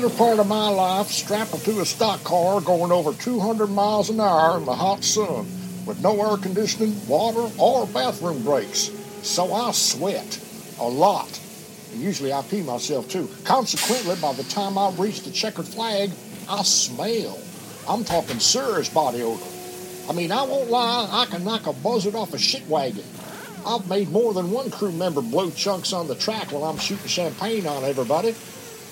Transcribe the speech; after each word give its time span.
better 0.00 0.14
part 0.14 0.38
of 0.38 0.46
my 0.46 0.68
life 0.68 1.06
strapped 1.06 1.64
to 1.64 1.80
a 1.80 1.86
stock 1.86 2.22
car 2.22 2.60
going 2.60 2.92
over 2.92 3.14
200 3.14 3.66
miles 3.66 4.10
an 4.10 4.20
hour 4.20 4.58
in 4.58 4.64
the 4.66 4.74
hot 4.74 5.02
sun 5.02 5.46
with 5.86 5.98
no 6.02 6.20
air 6.20 6.36
conditioning, 6.36 6.94
water, 7.08 7.50
or 7.58 7.86
bathroom 7.86 8.42
breaks. 8.42 8.90
So 9.22 9.54
I 9.54 9.70
sweat 9.70 10.38
a 10.80 10.86
lot. 10.86 11.40
And 11.92 12.02
usually 12.02 12.30
I 12.30 12.42
pee 12.42 12.60
myself 12.60 13.08
too. 13.08 13.26
Consequently, 13.44 14.16
by 14.16 14.34
the 14.34 14.42
time 14.42 14.76
I 14.76 14.90
reach 14.98 15.22
the 15.22 15.30
checkered 15.30 15.64
flag, 15.66 16.10
I 16.46 16.62
smell. 16.62 17.38
I'm 17.88 18.04
talking 18.04 18.38
serious 18.38 18.90
body 18.90 19.22
odor. 19.22 19.42
I 20.10 20.12
mean, 20.12 20.30
I 20.30 20.42
won't 20.42 20.68
lie, 20.68 21.08
I 21.10 21.24
can 21.24 21.42
knock 21.42 21.66
a 21.66 21.72
buzzard 21.72 22.14
off 22.14 22.34
a 22.34 22.38
shit 22.38 22.68
wagon. 22.68 23.04
I've 23.66 23.88
made 23.88 24.10
more 24.10 24.34
than 24.34 24.50
one 24.50 24.70
crew 24.70 24.92
member 24.92 25.22
blow 25.22 25.50
chunks 25.50 25.94
on 25.94 26.06
the 26.06 26.16
track 26.16 26.52
while 26.52 26.64
I'm 26.64 26.76
shooting 26.76 27.06
champagne 27.06 27.66
on 27.66 27.82
everybody. 27.82 28.34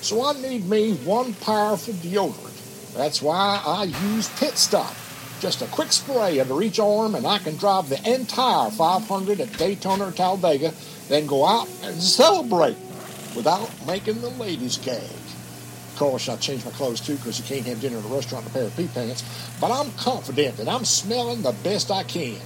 So 0.05 0.23
I 0.23 0.35
need 0.35 0.69
me 0.69 0.97
one 0.97 1.33
powerful 1.33 1.95
deodorant. 1.95 2.93
That's 2.93 3.23
why 3.23 3.63
I 3.65 3.85
use 3.85 4.29
Pit 4.39 4.59
Stop. 4.59 4.95
Just 5.41 5.63
a 5.63 5.67
quick 5.69 5.93
spray 5.93 6.39
under 6.41 6.63
each 6.63 6.79
arm, 6.79 7.15
and 7.15 7.27
I 7.27 7.39
can 7.39 7.57
drive 7.57 7.89
the 7.89 7.97
entire 8.13 8.71
500 8.71 9.41
at 9.41 9.57
Daytona 9.57 10.09
or 10.09 10.13
Talladega, 10.13 10.75
then 11.09 11.25
go 11.25 11.47
out 11.47 11.71
and 11.83 12.03
celebrate 12.03 12.77
without 13.35 13.71
making 13.87 14.21
the 14.21 14.29
ladies 14.29 14.77
gag. 14.77 15.01
Of 15.01 15.95
course, 15.97 16.29
I 16.29 16.37
changed 16.37 16.67
my 16.67 16.73
clothes 16.73 17.01
too 17.01 17.17
because 17.17 17.39
you 17.39 17.47
can't 17.47 17.67
have 17.67 17.81
dinner 17.81 17.97
at 17.97 18.05
a 18.05 18.09
restaurant 18.09 18.45
in 18.45 18.51
a 18.51 18.53
pair 18.53 18.65
of 18.65 18.77
pee 18.77 18.89
pants. 18.89 19.25
But 19.59 19.71
I'm 19.71 19.91
confident 19.93 20.59
that 20.59 20.69
I'm 20.69 20.85
smelling 20.85 21.41
the 21.41 21.53
best 21.65 21.91
I 21.91 22.03
can. 22.03 22.43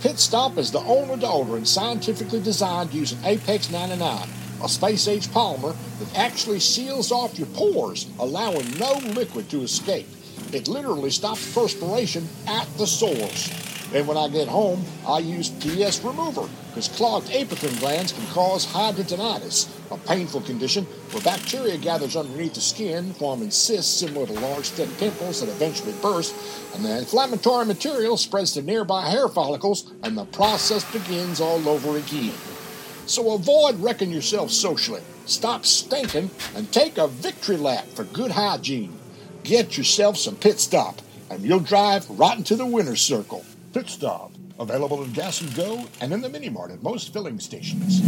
Pit 0.00 0.18
Stop 0.18 0.58
is 0.58 0.72
the 0.72 0.80
only 0.80 1.24
deodorant 1.24 1.68
scientifically 1.68 2.40
designed 2.42 2.92
using 2.92 3.24
Apex 3.24 3.70
99, 3.70 4.28
a 4.62 4.68
space 4.68 5.08
age 5.08 5.28
polymer 5.28 5.76
that 5.98 6.18
actually 6.18 6.60
seals 6.60 7.12
off 7.12 7.38
your 7.38 7.48
pores, 7.48 8.08
allowing 8.18 8.70
no 8.78 8.94
liquid 9.14 9.48
to 9.50 9.62
escape. 9.62 10.06
It 10.52 10.68
literally 10.68 11.10
stops 11.10 11.52
perspiration 11.54 12.28
at 12.46 12.66
the 12.78 12.86
source. 12.86 13.50
And 13.94 14.06
when 14.08 14.16
I 14.16 14.28
get 14.28 14.48
home, 14.48 14.84
I 15.06 15.18
use 15.18 15.48
PS 15.48 16.02
Remover 16.02 16.48
because 16.68 16.88
clogged 16.88 17.28
apocrine 17.28 17.78
glands 17.78 18.12
can 18.12 18.26
cause 18.26 18.66
hidradenitis, 18.66 19.68
a 19.90 19.96
painful 20.08 20.40
condition 20.42 20.84
where 21.12 21.22
bacteria 21.22 21.78
gathers 21.78 22.16
underneath 22.16 22.54
the 22.54 22.60
skin, 22.60 23.12
forming 23.14 23.50
cysts 23.50 24.00
similar 24.00 24.26
to 24.26 24.32
large 24.34 24.68
thick 24.70 24.88
pimples 24.98 25.40
that 25.40 25.48
eventually 25.48 25.94
burst, 26.02 26.34
and 26.74 26.84
the 26.84 26.98
inflammatory 26.98 27.64
material 27.64 28.16
spreads 28.16 28.52
to 28.52 28.62
nearby 28.62 29.08
hair 29.08 29.28
follicles, 29.28 29.92
and 30.02 30.18
the 30.18 30.26
process 30.26 30.84
begins 30.92 31.40
all 31.40 31.66
over 31.68 31.96
again. 31.96 32.34
So 33.06 33.32
avoid 33.34 33.80
wrecking 33.80 34.10
yourself 34.10 34.50
socially. 34.50 35.02
Stop 35.26 35.64
stinking 35.64 36.30
and 36.54 36.70
take 36.72 36.98
a 36.98 37.08
victory 37.08 37.56
lap 37.56 37.86
for 37.94 38.04
good 38.04 38.30
hygiene. 38.30 38.98
Get 39.42 39.78
yourself 39.78 40.16
some 40.16 40.36
pit 40.36 40.58
stop, 40.58 41.00
and 41.30 41.42
you'll 41.42 41.60
drive 41.60 42.08
right 42.10 42.36
into 42.36 42.56
the 42.56 42.66
winner's 42.66 43.00
circle. 43.00 43.44
Pit 43.72 43.88
Stop. 43.88 44.32
Available 44.58 45.02
in 45.02 45.12
Gas 45.12 45.42
and 45.42 45.54
Go 45.54 45.84
and 46.00 46.10
in 46.12 46.22
the 46.22 46.30
Mini 46.30 46.48
Mart 46.48 46.70
at 46.70 46.82
most 46.82 47.12
filling 47.12 47.38
stations. 47.38 48.00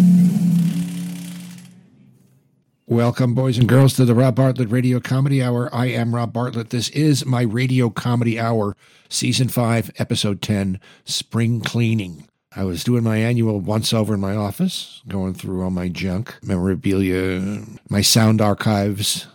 Welcome, 2.87 3.35
boys 3.35 3.59
and 3.59 3.69
girls, 3.69 3.93
to 3.97 4.07
the 4.07 4.15
Rob 4.15 4.37
Bartlett 4.37 4.71
Radio 4.71 4.99
Comedy 4.99 5.43
Hour. 5.43 5.69
I 5.75 5.89
am 5.89 6.15
Rob 6.15 6.33
Bartlett. 6.33 6.71
This 6.71 6.89
is 6.89 7.27
my 7.27 7.43
Radio 7.43 7.91
Comedy 7.91 8.41
Hour, 8.41 8.75
Season 9.11 9.49
5, 9.49 9.91
Episode 9.99 10.41
10, 10.41 10.81
Spring 11.05 11.61
Cleaning. 11.61 12.27
I 12.59 12.65
was 12.65 12.83
doing 12.83 13.05
my 13.05 13.19
annual 13.19 13.61
once 13.61 13.93
over 13.93 14.15
in 14.15 14.21
my 14.21 14.35
office, 14.35 15.01
going 15.07 15.33
through 15.33 15.63
all 15.63 15.71
my 15.71 15.89
junk, 15.89 16.35
memorabilia, 16.43 17.63
my 17.89 18.01
sound 18.01 18.41
archives, 18.41 19.29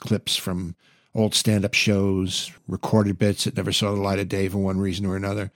clips 0.00 0.36
from 0.36 0.76
old 1.14 1.34
stand 1.34 1.64
up 1.64 1.72
shows, 1.72 2.52
recorded 2.68 3.18
bits 3.18 3.44
that 3.44 3.56
never 3.56 3.72
saw 3.72 3.94
the 3.94 4.02
light 4.02 4.18
of 4.18 4.28
day 4.28 4.50
for 4.50 4.58
one 4.58 4.78
reason 4.78 5.06
or 5.06 5.16
another. 5.16 5.50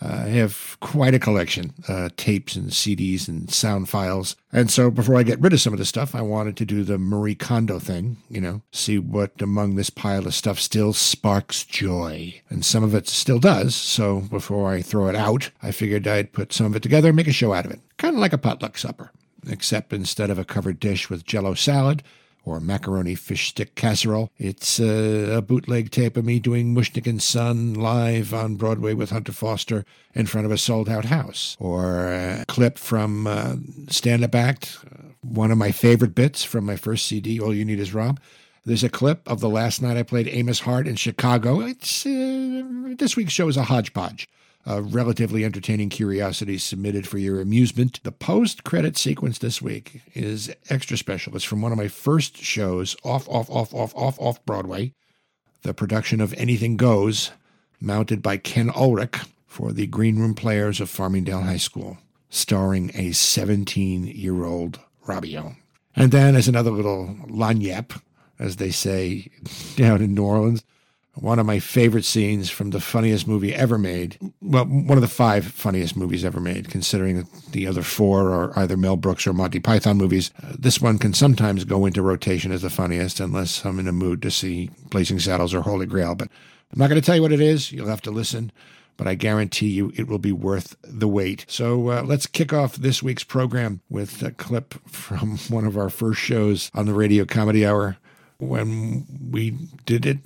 Uh, 0.00 0.22
I 0.26 0.28
have 0.28 0.76
quite 0.80 1.14
a 1.14 1.18
collection, 1.18 1.74
uh, 1.88 2.10
tapes 2.16 2.54
and 2.54 2.70
CDs 2.70 3.26
and 3.28 3.50
sound 3.50 3.88
files. 3.88 4.36
And 4.52 4.70
so 4.70 4.90
before 4.90 5.16
I 5.16 5.24
get 5.24 5.40
rid 5.40 5.52
of 5.52 5.60
some 5.60 5.72
of 5.72 5.78
the 5.78 5.84
stuff, 5.84 6.14
I 6.14 6.22
wanted 6.22 6.56
to 6.58 6.64
do 6.64 6.84
the 6.84 6.98
Marie 6.98 7.34
Kondo 7.34 7.78
thing, 7.78 8.18
you 8.30 8.40
know, 8.40 8.62
see 8.70 8.98
what 8.98 9.42
among 9.42 9.74
this 9.74 9.90
pile 9.90 10.26
of 10.26 10.34
stuff 10.34 10.60
still 10.60 10.92
sparks 10.92 11.64
joy. 11.64 12.40
And 12.48 12.64
some 12.64 12.84
of 12.84 12.94
it 12.94 13.08
still 13.08 13.40
does. 13.40 13.74
So 13.74 14.20
before 14.20 14.72
I 14.72 14.82
throw 14.82 15.08
it 15.08 15.16
out, 15.16 15.50
I 15.62 15.72
figured 15.72 16.06
I'd 16.06 16.32
put 16.32 16.52
some 16.52 16.66
of 16.66 16.76
it 16.76 16.82
together 16.82 17.08
and 17.08 17.16
make 17.16 17.28
a 17.28 17.32
show 17.32 17.52
out 17.52 17.66
of 17.66 17.72
it. 17.72 17.80
Kind 17.96 18.14
of 18.14 18.20
like 18.20 18.32
a 18.32 18.38
potluck 18.38 18.78
supper. 18.78 19.10
Except 19.48 19.92
instead 19.92 20.30
of 20.30 20.38
a 20.38 20.44
covered 20.44 20.78
dish 20.78 21.10
with 21.10 21.24
jello 21.24 21.54
salad, 21.54 22.02
or 22.48 22.60
macaroni 22.60 23.14
fish 23.14 23.48
stick 23.48 23.74
casserole. 23.74 24.30
It's 24.38 24.80
uh, 24.80 25.34
a 25.36 25.42
bootleg 25.42 25.90
tape 25.90 26.16
of 26.16 26.24
me 26.24 26.38
doing 26.38 26.74
Mushnik 26.74 27.06
and 27.06 27.22
Son 27.22 27.74
live 27.74 28.32
on 28.32 28.56
Broadway 28.56 28.94
with 28.94 29.10
Hunter 29.10 29.32
Foster 29.32 29.84
in 30.14 30.26
front 30.26 30.46
of 30.46 30.50
a 30.50 30.58
sold 30.58 30.88
out 30.88 31.04
house, 31.06 31.56
or 31.60 32.12
a 32.12 32.44
clip 32.48 32.78
from 32.78 33.26
uh, 33.26 33.56
Stand 33.88 34.24
Up 34.24 34.34
Act, 34.34 34.78
one 35.20 35.50
of 35.50 35.58
my 35.58 35.70
favorite 35.70 36.14
bits 36.14 36.44
from 36.44 36.64
my 36.64 36.76
first 36.76 37.06
CD, 37.06 37.38
All 37.38 37.54
You 37.54 37.64
Need 37.64 37.80
Is 37.80 37.94
Rob. 37.94 38.20
There's 38.64 38.84
a 38.84 38.90
clip 38.90 39.28
of 39.28 39.40
the 39.40 39.48
last 39.48 39.80
night 39.80 39.96
I 39.96 40.02
played 40.02 40.28
Amos 40.28 40.60
Hart 40.60 40.86
in 40.86 40.96
Chicago. 40.96 41.60
It's 41.60 42.04
uh, 42.04 42.62
this 42.98 43.16
week's 43.16 43.32
show 43.32 43.48
is 43.48 43.56
a 43.56 43.64
hodgepodge 43.64 44.28
uh, 44.68 44.82
relatively 44.82 45.44
entertaining 45.44 45.88
curiosities 45.88 46.62
submitted 46.62 47.06
for 47.08 47.18
your 47.18 47.40
amusement. 47.40 48.00
The 48.02 48.12
post 48.12 48.64
credit 48.64 48.98
sequence 48.98 49.38
this 49.38 49.62
week 49.62 50.02
is 50.14 50.52
extra 50.68 50.96
special. 50.98 51.34
It's 51.34 51.44
from 51.44 51.62
one 51.62 51.72
of 51.72 51.78
my 51.78 51.88
first 51.88 52.36
shows 52.36 52.94
off, 53.02 53.26
off, 53.28 53.48
off, 53.50 53.72
off, 53.72 53.94
off, 53.96 54.20
off 54.20 54.44
Broadway, 54.44 54.92
the 55.62 55.72
production 55.72 56.20
of 56.20 56.34
Anything 56.34 56.76
Goes, 56.76 57.30
mounted 57.80 58.22
by 58.22 58.36
Ken 58.36 58.70
Ulrich 58.76 59.16
for 59.46 59.72
the 59.72 59.86
Green 59.86 60.18
Room 60.18 60.34
Players 60.34 60.80
of 60.80 60.90
Farmingdale 60.90 61.44
High 61.44 61.56
School, 61.56 61.98
starring 62.28 62.90
a 62.94 63.12
17 63.12 64.06
year 64.06 64.44
old 64.44 64.80
Robio. 65.06 65.56
And 65.96 66.12
then, 66.12 66.36
as 66.36 66.46
another 66.46 66.70
little 66.70 67.16
lagniappe, 67.26 68.00
as 68.38 68.56
they 68.56 68.70
say 68.70 69.30
down 69.76 70.02
in 70.02 70.14
New 70.14 70.24
Orleans, 70.24 70.62
one 71.20 71.38
of 71.38 71.46
my 71.46 71.58
favorite 71.58 72.04
scenes 72.04 72.50
from 72.50 72.70
the 72.70 72.80
funniest 72.80 73.26
movie 73.26 73.54
ever 73.54 73.78
made. 73.78 74.18
Well, 74.40 74.64
one 74.64 74.96
of 74.96 75.02
the 75.02 75.08
five 75.08 75.44
funniest 75.46 75.96
movies 75.96 76.24
ever 76.24 76.40
made, 76.40 76.70
considering 76.70 77.26
the 77.50 77.66
other 77.66 77.82
four 77.82 78.30
are 78.30 78.58
either 78.58 78.76
Mel 78.76 78.96
Brooks 78.96 79.26
or 79.26 79.32
Monty 79.32 79.58
Python 79.58 79.96
movies. 79.96 80.30
Uh, 80.42 80.54
this 80.58 80.80
one 80.80 80.98
can 80.98 81.12
sometimes 81.14 81.64
go 81.64 81.86
into 81.86 82.02
rotation 82.02 82.52
as 82.52 82.62
the 82.62 82.70
funniest, 82.70 83.20
unless 83.20 83.64
I'm 83.64 83.78
in 83.78 83.88
a 83.88 83.92
mood 83.92 84.22
to 84.22 84.30
see 84.30 84.70
Blazing 84.90 85.18
Saddles 85.18 85.54
or 85.54 85.62
Holy 85.62 85.86
Grail. 85.86 86.14
But 86.14 86.28
I'm 86.72 86.78
not 86.78 86.88
going 86.88 87.00
to 87.00 87.04
tell 87.04 87.16
you 87.16 87.22
what 87.22 87.32
it 87.32 87.40
is. 87.40 87.72
You'll 87.72 87.88
have 87.88 88.02
to 88.02 88.10
listen. 88.10 88.52
But 88.96 89.06
I 89.06 89.14
guarantee 89.14 89.68
you 89.68 89.92
it 89.94 90.08
will 90.08 90.18
be 90.18 90.32
worth 90.32 90.76
the 90.82 91.06
wait. 91.06 91.46
So 91.48 91.88
uh, 91.90 92.02
let's 92.02 92.26
kick 92.26 92.52
off 92.52 92.74
this 92.74 93.00
week's 93.00 93.22
program 93.22 93.80
with 93.88 94.22
a 94.22 94.32
clip 94.32 94.74
from 94.88 95.38
one 95.48 95.66
of 95.66 95.76
our 95.76 95.88
first 95.88 96.20
shows 96.20 96.70
on 96.74 96.86
the 96.86 96.94
Radio 96.94 97.24
Comedy 97.24 97.64
Hour 97.64 97.96
when 98.40 99.04
we 99.32 99.50
did 99.84 100.06
it 100.06 100.18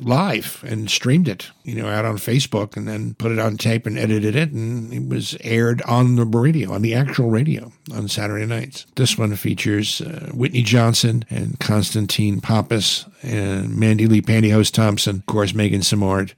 live 0.00 0.62
and 0.64 0.88
streamed 0.88 1.26
it, 1.26 1.50
you 1.64 1.74
know, 1.74 1.88
out 1.88 2.04
on 2.04 2.16
Facebook 2.16 2.76
and 2.76 2.86
then 2.86 3.14
put 3.14 3.32
it 3.32 3.40
on 3.40 3.56
tape 3.56 3.86
and 3.86 3.98
edited 3.98 4.36
it. 4.36 4.52
And 4.52 4.92
it 4.92 5.08
was 5.08 5.36
aired 5.40 5.82
on 5.82 6.14
the 6.14 6.24
radio, 6.24 6.72
on 6.72 6.82
the 6.82 6.94
actual 6.94 7.28
radio 7.28 7.72
on 7.92 8.06
Saturday 8.06 8.46
nights. 8.46 8.86
This 8.94 9.18
one 9.18 9.34
features 9.34 10.00
uh, 10.00 10.30
Whitney 10.32 10.62
Johnson 10.62 11.24
and 11.28 11.58
Constantine 11.58 12.40
Pappas 12.40 13.06
and 13.22 13.76
Mandy 13.76 14.06
Lee 14.06 14.22
Pantyhose 14.22 14.72
Thompson, 14.72 15.16
of 15.16 15.26
course, 15.26 15.52
Megan 15.52 15.82
Simard. 15.82 16.34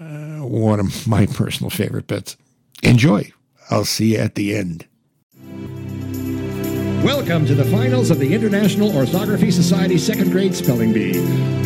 Uh, 0.00 0.38
one 0.40 0.80
of 0.80 1.06
my 1.06 1.26
personal 1.26 1.70
favorite 1.70 2.08
bits. 2.08 2.36
Enjoy. 2.82 3.30
I'll 3.70 3.84
see 3.84 4.14
you 4.14 4.18
at 4.18 4.34
the 4.34 4.56
end. 4.56 4.87
Welcome 7.04 7.46
to 7.46 7.54
the 7.54 7.64
finals 7.64 8.10
of 8.10 8.18
the 8.18 8.34
International 8.34 8.94
Orthography 8.94 9.52
Society 9.52 9.96
second 9.98 10.32
grade 10.32 10.52
spelling 10.52 10.92
bee. 10.92 11.16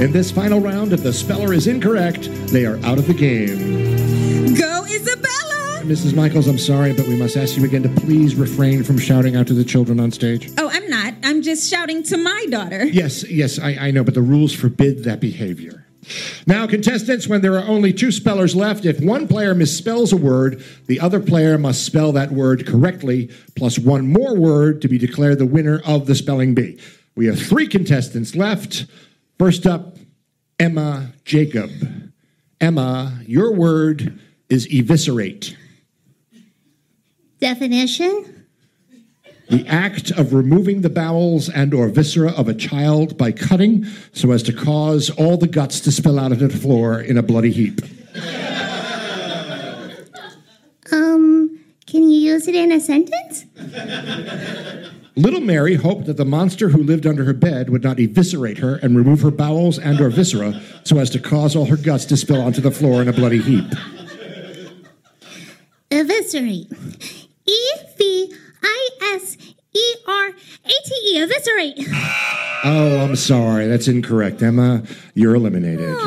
In 0.03 0.13
this 0.13 0.31
final 0.31 0.61
round, 0.61 0.93
if 0.93 1.03
the 1.03 1.13
speller 1.13 1.55
is 1.55 1.67
incorrect, 1.67 2.29
they 2.49 2.67
are 2.67 2.77
out 2.85 2.99
of 2.99 3.07
the 3.07 3.15
game. 3.15 4.55
Go, 4.55 4.85
Isabella! 4.85 5.81
Mrs. 5.85 6.15
Michaels, 6.15 6.47
I'm 6.49 6.59
sorry, 6.59 6.93
but 6.93 7.09
we 7.09 7.17
must 7.17 7.37
ask 7.39 7.57
you 7.57 7.65
again 7.65 7.83
to 7.83 7.89
please 7.89 8.35
refrain 8.35 8.85
from 8.85 8.99
shouting 8.99 9.35
out 9.35 9.47
to 9.47 9.55
the 9.55 9.65
children 9.65 9.99
on 10.01 10.11
stage. 10.11 10.51
Oh, 10.59 10.69
I'm 10.71 10.89
not. 10.91 11.15
I'm 11.25 11.41
just 11.41 11.69
shouting 11.69 12.03
to 12.05 12.19
my 12.19 12.47
daughter. 12.51 12.85
Yes, 12.85 13.29
yes, 13.29 13.59
I, 13.59 13.71
I 13.77 13.91
know, 13.91 14.05
but 14.05 14.13
the 14.13 14.23
rules 14.23 14.53
forbid 14.53 15.05
that 15.05 15.19
behavior. 15.19 15.87
Now, 16.47 16.67
contestants, 16.67 17.29
when 17.29 17.43
there 17.43 17.57
are 17.57 17.67
only 17.67 17.93
two 17.93 18.11
spellers 18.11 18.57
left, 18.57 18.85
if 18.85 19.01
one 19.01 19.29
player 19.29 19.55
misspells 19.55 20.13
a 20.13 20.17
word, 20.17 20.65
the 20.87 20.99
other 20.99 21.21
player 21.21 21.57
must 21.59 21.85
spell 21.87 22.13
that 22.13 22.33
word 22.33 22.67
correctly, 22.67 23.31
plus 23.55 23.79
one 23.79 24.09
more 24.09 24.35
word 24.35 24.83
to 24.83 24.89
be 24.89 24.99
declared 24.99 25.39
the 25.39 25.47
winner 25.47 25.81
of 25.87 26.07
the 26.07 26.15
spelling 26.15 26.55
bee. 26.55 26.81
We 27.15 27.27
have 27.27 27.41
three 27.41 27.69
contestants 27.69 28.35
left. 28.35 28.87
First 29.39 29.67
up, 29.67 29.97
Emma 30.59 31.13
Jacob. 31.25 31.71
Emma, 32.61 33.21
your 33.27 33.53
word 33.53 34.19
is 34.49 34.67
eviscerate. 34.73 35.57
Definition? 37.41 38.42
The 39.53 39.67
act 39.69 40.11
of 40.13 40.33
removing 40.33 40.81
the 40.81 40.89
bowels 40.89 41.51
and 41.51 41.75
or 41.75 41.91
viscera 41.91 42.33
of 42.33 42.49
a 42.49 42.55
child 42.55 43.19
by 43.19 43.33
cutting 43.33 43.85
so 44.15 44.31
as 44.31 44.43
to 44.45 44.53
cause 44.55 45.11
all 45.11 45.37
the 45.37 45.47
guts 45.47 45.79
to 45.81 45.93
spill 45.93 46.19
out 46.19 46.33
onto 46.33 46.49
the 46.49 46.57
floor 46.57 46.99
in 46.99 47.19
a 47.19 47.23
bloody 47.23 47.51
heap. 47.51 47.83
Um, 50.91 51.61
can 51.87 52.09
you 52.09 52.33
use 52.33 52.49
it 52.49 52.55
in 52.55 52.73
a 52.73 52.81
sentence? 52.81 53.45
Little 55.17 55.43
Mary 55.43 55.75
hoped 55.75 56.07
that 56.07 56.17
the 56.17 56.25
monster 56.25 56.71
who 56.71 56.83
lived 56.83 57.07
under 57.07 57.25
her 57.25 57.35
bed 57.35 57.69
would 57.69 57.83
not 57.83 58.01
eviscerate 58.01 58.57
her 58.57 58.77
and 58.77 58.97
remove 58.97 59.21
her 59.21 59.31
bowels 59.31 59.79
and 59.79 60.01
or 60.01 60.09
viscera 60.09 60.63
so 60.85 60.99
as 60.99 61.11
to 61.11 61.19
cause 61.19 61.55
all 61.55 61.67
her 61.67 61.77
guts 61.77 62.07
to 62.07 62.17
spill 62.17 62.41
onto 62.41 62.63
the 62.63 62.71
floor 62.71 63.03
in 63.03 63.09
a 63.09 63.13
bloody 63.13 63.43
heap. 63.43 63.67
Eviscerate. 65.91 66.73
E 67.45 67.59
V 67.99 68.35
I 68.63 68.89
S 69.15 69.37
E 69.75 69.95
R 70.07 70.27
A 70.29 70.33
T 70.85 70.95
E. 71.15 71.23
Eviscerate. 71.23 71.87
Oh, 72.65 72.99
I'm 73.05 73.17
sorry. 73.17 73.67
That's 73.67 73.89
incorrect. 73.89 74.43
Emma, 74.43 74.83
you're 75.15 75.35
eliminated. 75.35 75.95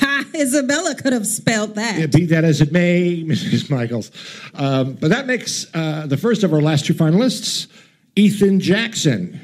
Ha, 0.00 0.24
Isabella 0.36 0.94
could 0.94 1.12
have 1.12 1.26
spelled 1.26 1.74
that. 1.74 2.12
Be 2.12 2.26
that 2.26 2.44
as 2.44 2.60
it 2.60 2.70
may, 2.70 3.24
Mrs. 3.26 3.68
Michaels. 3.68 4.12
Um, 4.54 4.94
but 4.94 5.08
that 5.10 5.26
makes 5.26 5.66
uh, 5.74 6.06
the 6.06 6.16
first 6.16 6.44
of 6.44 6.52
our 6.52 6.60
last 6.62 6.86
two 6.86 6.94
finalists, 6.94 7.66
Ethan 8.14 8.60
Jackson. 8.60 9.40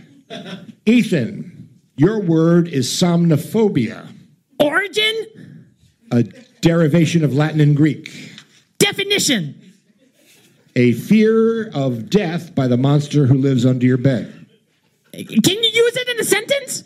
Ethan, 0.87 1.69
your 1.96 2.20
word 2.20 2.69
is 2.69 2.88
somnophobia, 2.88 4.06
Origin? 4.60 5.66
a 6.12 6.22
derivation 6.60 7.25
of 7.25 7.34
Latin 7.34 7.60
and 7.60 7.76
Greek. 7.76 8.32
Definition. 8.78 9.60
A 10.76 10.93
fear 10.93 11.69
of 11.71 12.11
death 12.11 12.55
by 12.55 12.67
the 12.67 12.76
monster 12.76 13.26
who 13.26 13.38
lives 13.38 13.65
under 13.65 13.87
your 13.87 13.97
bed. 13.97 14.47
Can 15.12 15.62
you 15.62 15.71
use 15.73 15.97
it 15.97 16.09
in 16.09 16.19
a 16.19 16.25
sentence? 16.25 16.85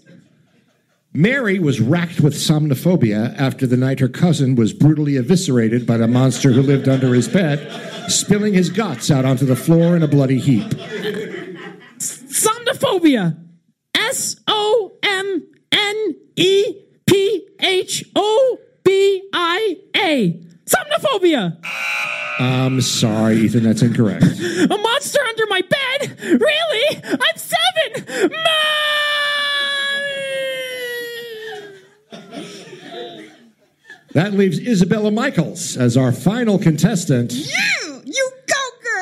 Mary 1.15 1.59
was 1.59 1.81
racked 1.81 2.21
with 2.21 2.35
somnophobia 2.35 3.35
after 3.39 3.67
the 3.67 3.79
night 3.79 3.99
her 3.99 4.09
cousin 4.09 4.55
was 4.55 4.75
brutally 4.75 5.17
eviscerated 5.17 5.87
by 5.87 5.97
the 5.97 6.07
monster 6.07 6.53
who 6.53 6.61
lived 6.61 6.87
under 6.87 7.15
his 7.15 7.27
bed, 7.27 8.11
spilling 8.11 8.53
his 8.53 8.69
guts 8.69 9.11
out 9.11 9.25
onto 9.25 9.47
the 9.47 9.57
floor 9.57 9.97
in 9.97 10.03
a 10.03 10.09
bloody 10.09 10.39
heap. 10.39 10.69
Somnophobia. 11.99 13.43
S 13.95 14.37
O 14.47 14.93
M 15.03 15.49
N 15.73 16.15
E 16.37 16.75
P 17.07 17.49
H 17.61 18.05
O 18.15 18.59
B 18.85 19.29
I 19.33 19.77
A. 19.97 20.41
Somnophobia. 20.69 21.57
I'm 22.39 22.81
sorry, 22.81 23.39
Ethan, 23.39 23.65
that's 23.65 23.83
incorrect. 23.83 24.23
A 24.25 24.79
monster 24.79 25.21
under 25.21 25.47
my 25.49 25.63
bed? 25.63 26.17
Really? 26.23 27.03
I'm 27.05 27.37
seven. 27.37 28.31
Mom! 28.31 28.39
That 34.15 34.33
leaves 34.35 34.59
Isabella 34.59 35.11
Michaels 35.11 35.77
as 35.77 35.97
our 35.97 36.13
final 36.13 36.59
contestant. 36.59 37.33
You, 37.33 37.45
you 37.45 37.83
go, 37.83 37.91
girl. 37.91 37.98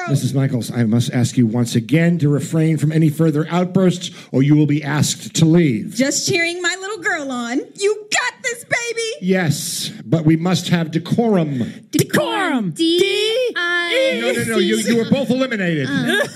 Mrs. 0.09 0.35
Michaels, 0.35 0.71
I 0.71 0.85
must 0.85 1.13
ask 1.13 1.37
you 1.37 1.47
once 1.47 1.75
again 1.75 2.19
to 2.21 2.29
refrain 2.29 2.79
from 2.79 2.93
any 2.93 3.09
further 3.11 3.47
outbursts 3.51 4.11
or 4.33 4.43
you 4.43 4.55
will 4.57 4.67
be 4.67 4.83
asked 4.83 5.35
to 5.37 5.45
leave. 5.45 5.95
Just 5.95 6.29
cheering 6.29 6.63
my 6.63 6.77
little 6.81 7.03
girl 7.03 7.31
on. 7.33 7.59
You 7.75 8.09
got 8.13 8.43
this, 8.43 8.65
baby. 8.65 9.03
Yes, 9.21 9.91
but 10.05 10.25
we 10.25 10.37
must 10.37 10.69
have 10.69 10.91
decorum. 10.91 11.59
Decorum. 11.91 12.71
D 12.73 13.53
I. 13.57 14.19
No, 14.21 14.33
no, 14.33 14.45
no, 14.45 14.59
you, 14.59 14.77
you 14.77 14.97
were 14.97 15.11
both 15.11 15.31
eliminated. 15.31 15.89
Uh. 15.91 16.27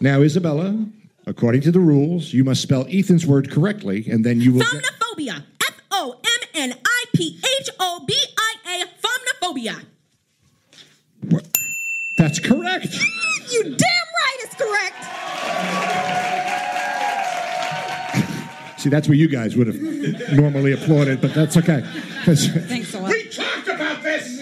now, 0.00 0.22
Isabella, 0.22 0.86
according 1.26 1.60
to 1.62 1.70
the 1.70 1.80
rules, 1.80 2.32
you 2.32 2.44
must 2.44 2.62
spell 2.62 2.86
Ethan's 2.88 3.26
word 3.26 3.50
correctly 3.50 4.06
and 4.10 4.24
then 4.24 4.40
you 4.40 4.52
will. 4.54 4.60
Get- 4.60 4.82
Somnophobia. 4.84 5.44
F 5.60 5.80
O 5.90 6.18
M 6.24 6.48
N 6.54 6.74
I 6.84 7.04
P 7.14 7.38
H 7.60 7.68
O 7.78 8.04
B 8.06 8.14
I 8.38 8.54
A. 8.82 9.06
Somnophobia. 9.06 9.84
That's 12.20 12.38
correct. 12.38 12.96
You 13.50 13.64
damn 13.64 13.72
right 13.74 14.36
it's 14.38 14.54
correct. 14.54 14.96
See, 18.80 18.88
that's 18.88 19.08
where 19.08 19.16
you 19.16 19.26
guys 19.26 19.56
would 19.56 19.66
have 19.66 19.80
normally 20.32 20.70
applauded, 20.70 21.20
but 21.20 21.34
that's 21.34 21.56
okay. 21.56 21.82
Thanks 22.24 22.94
a 22.94 23.00
lot. 23.00 23.10
We 23.10 23.28
talked 23.28 23.66
about 23.66 24.04
this. 24.04 24.40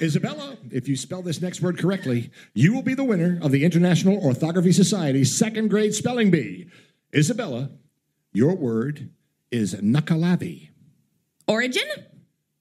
Isabella, 0.00 0.56
if 0.70 0.86
you 0.86 0.96
spell 0.96 1.20
this 1.20 1.40
next 1.42 1.62
word 1.62 1.78
correctly, 1.78 2.30
you 2.54 2.72
will 2.72 2.82
be 2.82 2.94
the 2.94 3.02
winner 3.02 3.40
of 3.42 3.50
the 3.50 3.64
International 3.64 4.24
Orthography 4.24 4.70
Society's 4.70 5.36
second 5.36 5.66
grade 5.68 5.96
spelling 5.96 6.30
bee. 6.30 6.68
Isabella, 7.12 7.70
your 8.32 8.54
word 8.54 9.10
is 9.50 9.74
Nuckelavee, 9.74 10.68
Origin. 11.48 11.88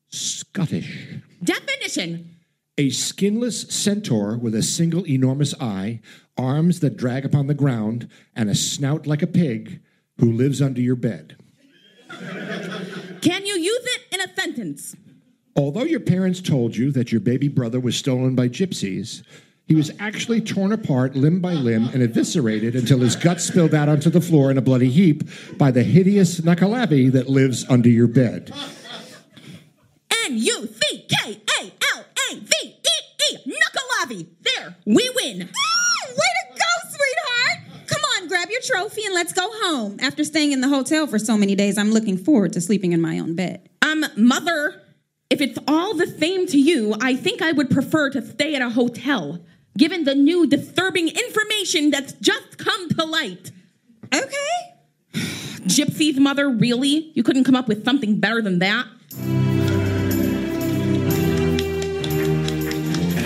Scottish. 0.09 1.19
Definition. 1.43 2.33
A 2.77 2.89
skinless 2.89 3.61
centaur 3.69 4.35
with 4.35 4.55
a 4.55 4.63
single 4.63 5.07
enormous 5.07 5.53
eye, 5.61 6.01
arms 6.37 6.79
that 6.79 6.97
drag 6.97 7.23
upon 7.23 7.45
the 7.45 7.53
ground, 7.53 8.09
and 8.35 8.49
a 8.49 8.55
snout 8.55 9.05
like 9.05 9.21
a 9.21 9.27
pig 9.27 9.79
who 10.17 10.31
lives 10.31 10.59
under 10.59 10.81
your 10.81 10.95
bed. 10.95 11.37
Can 13.21 13.45
you 13.45 13.59
use 13.59 13.85
it 13.85 14.01
in 14.11 14.21
a 14.21 14.33
sentence? 14.33 14.95
Although 15.55 15.83
your 15.83 15.99
parents 15.99 16.41
told 16.41 16.75
you 16.75 16.91
that 16.93 17.11
your 17.11 17.21
baby 17.21 17.47
brother 17.47 17.79
was 17.79 17.95
stolen 17.95 18.33
by 18.33 18.49
gypsies, 18.49 19.21
he 19.67 19.75
was 19.75 19.91
actually 19.99 20.41
torn 20.41 20.71
apart 20.71 21.15
limb 21.15 21.41
by 21.41 21.53
limb 21.53 21.89
and 21.93 22.01
eviscerated 22.01 22.75
until 22.75 22.99
his 22.99 23.15
guts 23.15 23.45
spilled 23.45 23.75
out 23.75 23.87
onto 23.87 24.09
the 24.09 24.19
floor 24.19 24.49
in 24.49 24.57
a 24.57 24.61
bloody 24.61 24.89
heap 24.89 25.23
by 25.57 25.69
the 25.69 25.83
hideous 25.83 26.41
Nuckelavee 26.41 27.11
that 27.11 27.29
lives 27.29 27.65
under 27.69 27.89
your 27.89 28.07
bed. 28.07 28.51
There. 34.21 34.75
We 34.85 35.09
win. 35.15 35.39
Way 35.39 35.45
to 35.45 36.45
go, 36.49 36.89
sweetheart. 36.89 37.87
Come 37.87 38.01
on, 38.15 38.27
grab 38.27 38.49
your 38.49 38.61
trophy 38.61 39.05
and 39.05 39.13
let's 39.13 39.33
go 39.33 39.49
home. 39.49 39.97
After 39.99 40.23
staying 40.23 40.51
in 40.51 40.61
the 40.61 40.69
hotel 40.69 41.07
for 41.07 41.17
so 41.17 41.37
many 41.37 41.55
days, 41.55 41.77
I'm 41.77 41.91
looking 41.91 42.17
forward 42.17 42.53
to 42.53 42.61
sleeping 42.61 42.93
in 42.93 43.01
my 43.01 43.19
own 43.19 43.35
bed. 43.35 43.67
Um, 43.81 44.05
mother, 44.15 44.81
if 45.29 45.41
it's 45.41 45.57
all 45.67 45.95
the 45.95 46.07
same 46.07 46.45
to 46.47 46.59
you, 46.59 46.95
I 47.01 47.15
think 47.15 47.41
I 47.41 47.51
would 47.51 47.69
prefer 47.69 48.09
to 48.11 48.21
stay 48.21 48.55
at 48.55 48.61
a 48.61 48.69
hotel, 48.69 49.43
given 49.77 50.03
the 50.03 50.15
new 50.15 50.45
disturbing 50.45 51.07
information 51.07 51.89
that's 51.89 52.13
just 52.13 52.57
come 52.57 52.89
to 52.89 53.03
light. 53.03 53.51
Okay. 54.13 54.73
Gypsy's 55.65 56.19
mother, 56.19 56.49
really? 56.49 57.11
You 57.15 57.23
couldn't 57.23 57.45
come 57.45 57.55
up 57.55 57.67
with 57.67 57.83
something 57.83 58.19
better 58.19 58.41
than 58.41 58.59
that? 58.59 58.85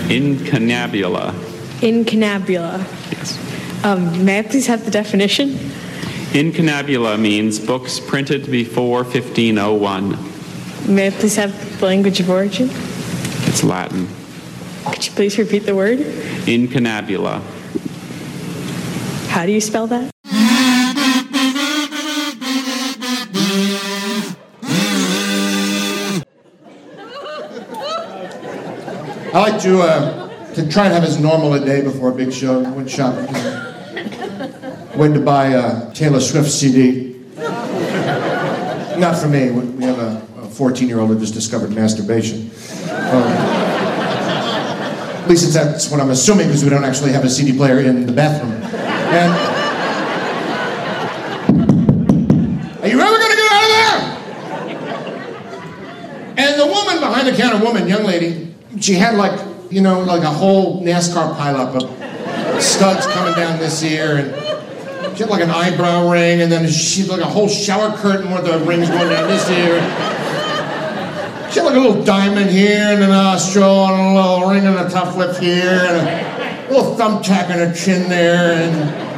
Incunabula. 0.08 1.34
Incunabula. 1.82 2.78
Yes. 3.12 3.84
Um, 3.84 4.24
may 4.24 4.38
I 4.38 4.42
please 4.42 4.66
have 4.66 4.84
the 4.84 4.90
definition? 4.90 5.50
Incunabula 6.32 7.18
means 7.18 7.58
books 7.58 8.00
printed 8.00 8.50
before 8.50 9.02
1501. 9.04 10.16
May 10.94 11.08
I 11.08 11.10
please 11.10 11.36
have 11.36 11.78
the 11.78 11.86
language 11.86 12.20
of 12.20 12.30
origin? 12.30 12.70
It's 13.46 13.62
Latin. 13.62 14.08
Could 14.86 15.06
you 15.06 15.12
please 15.12 15.38
repeat 15.38 15.66
the 15.66 15.74
word? 15.76 15.98
Incunabula. 16.46 17.42
How 19.28 19.44
do 19.44 19.52
you 19.52 19.60
spell 19.60 19.86
that? 19.88 20.10
I 29.30 29.50
like 29.50 29.60
to 29.60 29.82
uh, 29.82 30.54
to 30.54 30.66
try 30.70 30.86
and 30.86 30.94
have 30.94 31.04
as 31.04 31.20
normal 31.20 31.52
a 31.52 31.60
day 31.62 31.82
before 31.82 32.08
a 32.08 32.14
big 32.14 32.32
show. 32.32 32.64
I 32.64 32.70
went 32.70 32.88
shopping. 32.88 33.26
Went 34.96 35.12
to 35.14 35.20
buy 35.20 35.48
a 35.48 35.92
Taylor 35.92 36.18
Swift 36.18 36.50
CD. 36.50 37.14
Not 38.96 39.18
for 39.18 39.28
me. 39.28 39.50
We 39.50 39.84
have 39.84 39.98
a 39.98 40.48
14 40.48 40.88
year 40.88 40.98
old 40.98 41.10
who 41.10 41.20
just 41.20 41.34
discovered 41.34 41.72
masturbation. 41.72 42.50
Um, 42.90 43.28
at 45.22 45.28
least 45.28 45.52
that's 45.52 45.90
what 45.90 46.00
I'm 46.00 46.08
assuming 46.08 46.46
because 46.46 46.64
we 46.64 46.70
don't 46.70 46.84
actually 46.84 47.12
have 47.12 47.24
a 47.24 47.28
CD 47.28 47.54
player 47.54 47.80
in 47.80 48.06
the 48.06 48.12
bathroom. 48.12 48.52
And 48.52 49.32
are 52.82 52.88
you 52.88 52.98
ever 52.98 53.18
going 53.18 53.30
to 53.30 53.36
get 53.36 53.52
out 53.52 53.62
of 53.62 53.70
there? 53.76 53.98
And 56.38 56.58
the 56.58 56.66
woman 56.66 56.98
behind 56.98 57.28
the 57.28 57.32
counter, 57.36 57.62
woman, 57.62 57.86
young 57.86 58.04
lady, 58.04 58.48
she 58.80 58.94
had 58.94 59.16
like, 59.16 59.38
you 59.70 59.80
know, 59.80 60.00
like 60.00 60.22
a 60.22 60.30
whole 60.30 60.82
NASCAR 60.82 61.36
pileup 61.36 61.74
of 61.76 62.62
studs 62.62 63.06
coming 63.06 63.34
down 63.34 63.58
this 63.58 63.82
ear, 63.82 64.16
and 64.16 65.16
she 65.16 65.22
had 65.22 65.30
like 65.30 65.42
an 65.42 65.50
eyebrow 65.50 66.10
ring, 66.10 66.40
and 66.40 66.50
then 66.50 66.68
she 66.68 67.02
had 67.02 67.10
like 67.10 67.20
a 67.20 67.26
whole 67.26 67.48
shower 67.48 67.96
curtain 67.96 68.30
with 68.32 68.44
the 68.44 68.58
rings 68.60 68.88
going 68.88 69.08
down 69.08 69.28
this 69.28 69.48
ear. 69.50 69.80
She 71.50 71.60
had 71.60 71.66
like 71.66 71.76
a 71.76 71.80
little 71.80 72.04
diamond 72.04 72.50
here, 72.50 72.88
and 72.88 73.02
a 73.02 73.06
nostril, 73.08 73.86
and 73.86 74.16
a 74.16 74.20
little 74.20 74.50
ring 74.50 74.66
and 74.66 74.76
a 74.76 74.90
tough 74.90 75.16
lip 75.16 75.36
here, 75.38 75.80
and 75.88 76.68
a 76.68 76.72
little 76.72 76.94
thumbtack 76.96 77.50
on 77.50 77.58
her 77.58 77.72
chin 77.74 78.08
there, 78.08 78.52
and 78.52 79.08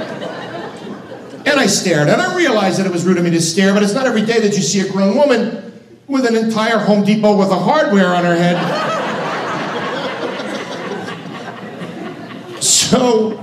and 1.46 1.58
I 1.58 1.66
stared. 1.66 2.08
And 2.08 2.20
I 2.20 2.36
realized 2.36 2.78
that 2.78 2.86
it 2.86 2.92
was 2.92 3.04
rude 3.06 3.18
of 3.18 3.24
me 3.24 3.30
to 3.30 3.40
stare, 3.40 3.72
but 3.72 3.82
it's 3.82 3.94
not 3.94 4.06
every 4.06 4.24
day 4.24 4.40
that 4.40 4.56
you 4.56 4.62
see 4.62 4.80
a 4.80 4.92
grown 4.92 5.16
woman 5.16 5.72
with 6.06 6.26
an 6.26 6.36
entire 6.36 6.78
Home 6.78 7.04
Depot 7.04 7.36
with 7.36 7.50
a 7.50 7.58
hardware 7.58 8.14
on 8.14 8.24
her 8.24 8.36
head. 8.36 8.56
So, 12.90 13.38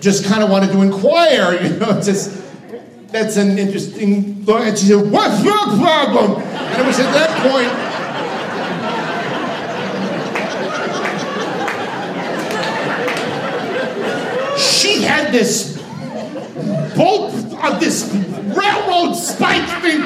just 0.00 0.24
kind 0.24 0.42
of 0.42 0.48
wanted 0.48 0.72
to 0.72 0.80
inquire, 0.80 1.62
you 1.62 1.76
know, 1.76 2.00
just, 2.00 2.42
that's 3.08 3.36
an 3.36 3.58
interesting 3.58 4.46
look. 4.46 4.62
And 4.62 4.78
she 4.78 4.86
said, 4.86 5.10
What's 5.10 5.44
your 5.44 5.58
problem? 5.58 6.40
And 6.40 6.80
it 6.80 6.86
was 6.86 6.98
at 6.98 7.12
that 7.12 7.36
point. 7.42 7.70
She 14.58 15.02
had 15.02 15.32
this 15.32 15.76
bolt 16.96 17.34
of 17.62 17.78
this 17.78 18.10
railroad 18.56 19.12
spike 19.16 19.68
thing, 19.82 20.00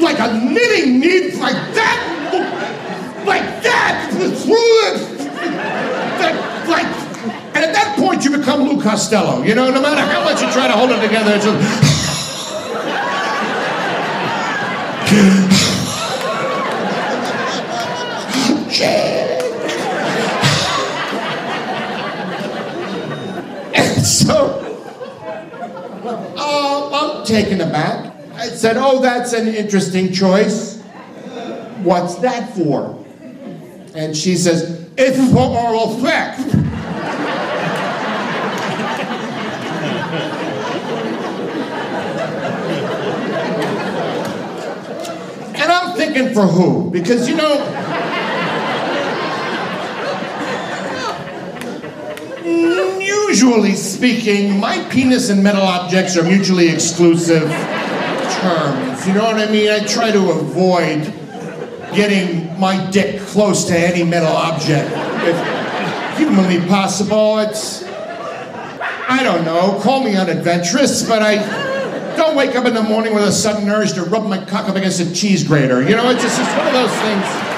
like 0.00 0.18
a 0.20 0.32
knitting 0.42 1.00
needle, 1.00 1.38
like 1.40 1.74
that, 1.74 3.24
like 3.26 3.62
that, 3.62 4.10
through 4.10 4.56
it. 4.86 5.16
Like, 6.68 7.05
and 7.56 7.64
at 7.64 7.72
that 7.72 7.96
point 7.98 8.22
you 8.22 8.36
become 8.36 8.68
Lou 8.68 8.82
Costello. 8.82 9.42
You 9.42 9.54
know, 9.54 9.70
no 9.70 9.80
matter 9.80 10.02
how 10.02 10.22
much 10.22 10.42
you 10.42 10.50
try 10.52 10.66
to 10.66 10.74
hold 10.74 10.90
it 10.90 11.00
together, 11.00 11.32
it's 11.34 11.44
just. 11.44 11.96
And 23.74 24.04
so, 24.06 24.60
uh, 26.36 26.90
I'm 26.92 27.24
taken 27.24 27.62
aback. 27.62 28.14
I 28.34 28.48
said, 28.48 28.76
Oh, 28.76 29.00
that's 29.00 29.32
an 29.32 29.48
interesting 29.48 30.12
choice. 30.12 30.82
What's 31.82 32.16
that 32.16 32.54
for? 32.54 33.02
And 33.94 34.14
she 34.14 34.36
says, 34.36 34.90
It's 34.98 35.32
for 35.32 35.38
oral 35.38 35.98
sex. 36.00 36.42
For 46.16 46.46
who? 46.46 46.90
Because, 46.90 47.28
you 47.28 47.36
know, 47.36 47.56
usually 53.02 53.74
speaking, 53.74 54.58
my 54.58 54.82
penis 54.88 55.28
and 55.28 55.42
metal 55.42 55.60
objects 55.60 56.16
are 56.16 56.22
mutually 56.22 56.70
exclusive 56.70 57.50
terms. 57.50 59.06
You 59.06 59.12
know 59.12 59.24
what 59.24 59.36
I 59.36 59.50
mean? 59.50 59.68
I 59.70 59.80
try 59.80 60.10
to 60.10 60.30
avoid 60.30 61.12
getting 61.94 62.58
my 62.58 62.90
dick 62.90 63.20
close 63.20 63.66
to 63.66 63.78
any 63.78 64.02
metal 64.02 64.32
object. 64.32 64.90
If 64.94 66.18
humanly 66.18 66.66
possible, 66.66 67.40
it's. 67.40 67.84
I 69.08 69.22
don't 69.22 69.44
know, 69.44 69.78
call 69.82 70.02
me 70.02 70.16
unadventurous, 70.16 71.06
but 71.06 71.22
I 71.22 71.65
don't 72.16 72.36
wake 72.36 72.56
up 72.56 72.66
in 72.66 72.74
the 72.74 72.82
morning 72.82 73.14
with 73.14 73.24
a 73.24 73.32
sudden 73.32 73.68
urge 73.68 73.92
to 73.94 74.02
rub 74.02 74.26
my 74.26 74.44
cock 74.44 74.68
up 74.68 74.76
against 74.76 75.00
a 75.00 75.12
cheese 75.14 75.44
grater. 75.44 75.82
You 75.82 75.96
know, 75.96 76.10
it's 76.10 76.22
just 76.22 76.40
it's 76.40 76.56
one 76.56 76.66
of 76.66 76.72
those 76.72 76.92
things. 77.00 77.56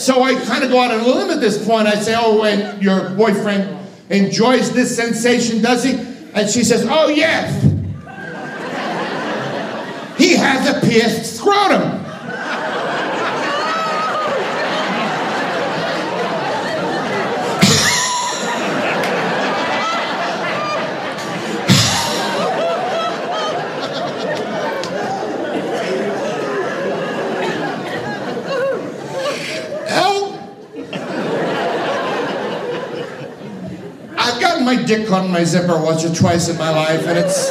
So 0.00 0.22
I 0.22 0.34
kind 0.34 0.64
of 0.64 0.70
go 0.70 0.80
out 0.80 0.90
on 0.92 1.00
a 1.00 1.06
limb 1.06 1.30
at 1.30 1.40
this 1.40 1.62
point. 1.64 1.86
I 1.86 1.94
say, 1.94 2.14
Oh, 2.16 2.42
and 2.42 2.82
your 2.82 3.10
boyfriend 3.10 3.78
enjoys 4.08 4.72
this 4.72 4.96
sensation, 4.96 5.60
does 5.60 5.84
he? 5.84 5.92
And 6.32 6.48
she 6.48 6.64
says, 6.64 6.86
Oh, 6.88 7.08
yes. 7.08 7.62
He 10.16 10.34
has 10.36 10.68
a 10.68 10.80
pierced 10.86 11.36
scrotum. 11.36 11.89
I've 34.60 34.66
my 34.66 34.82
dick 34.82 35.08
in 35.08 35.30
my 35.30 35.42
zipper 35.44 35.80
once 35.80 36.04
or 36.04 36.14
twice 36.14 36.50
in 36.50 36.58
my 36.58 36.68
life, 36.70 37.06
and 37.06 37.16
it's 37.18 37.50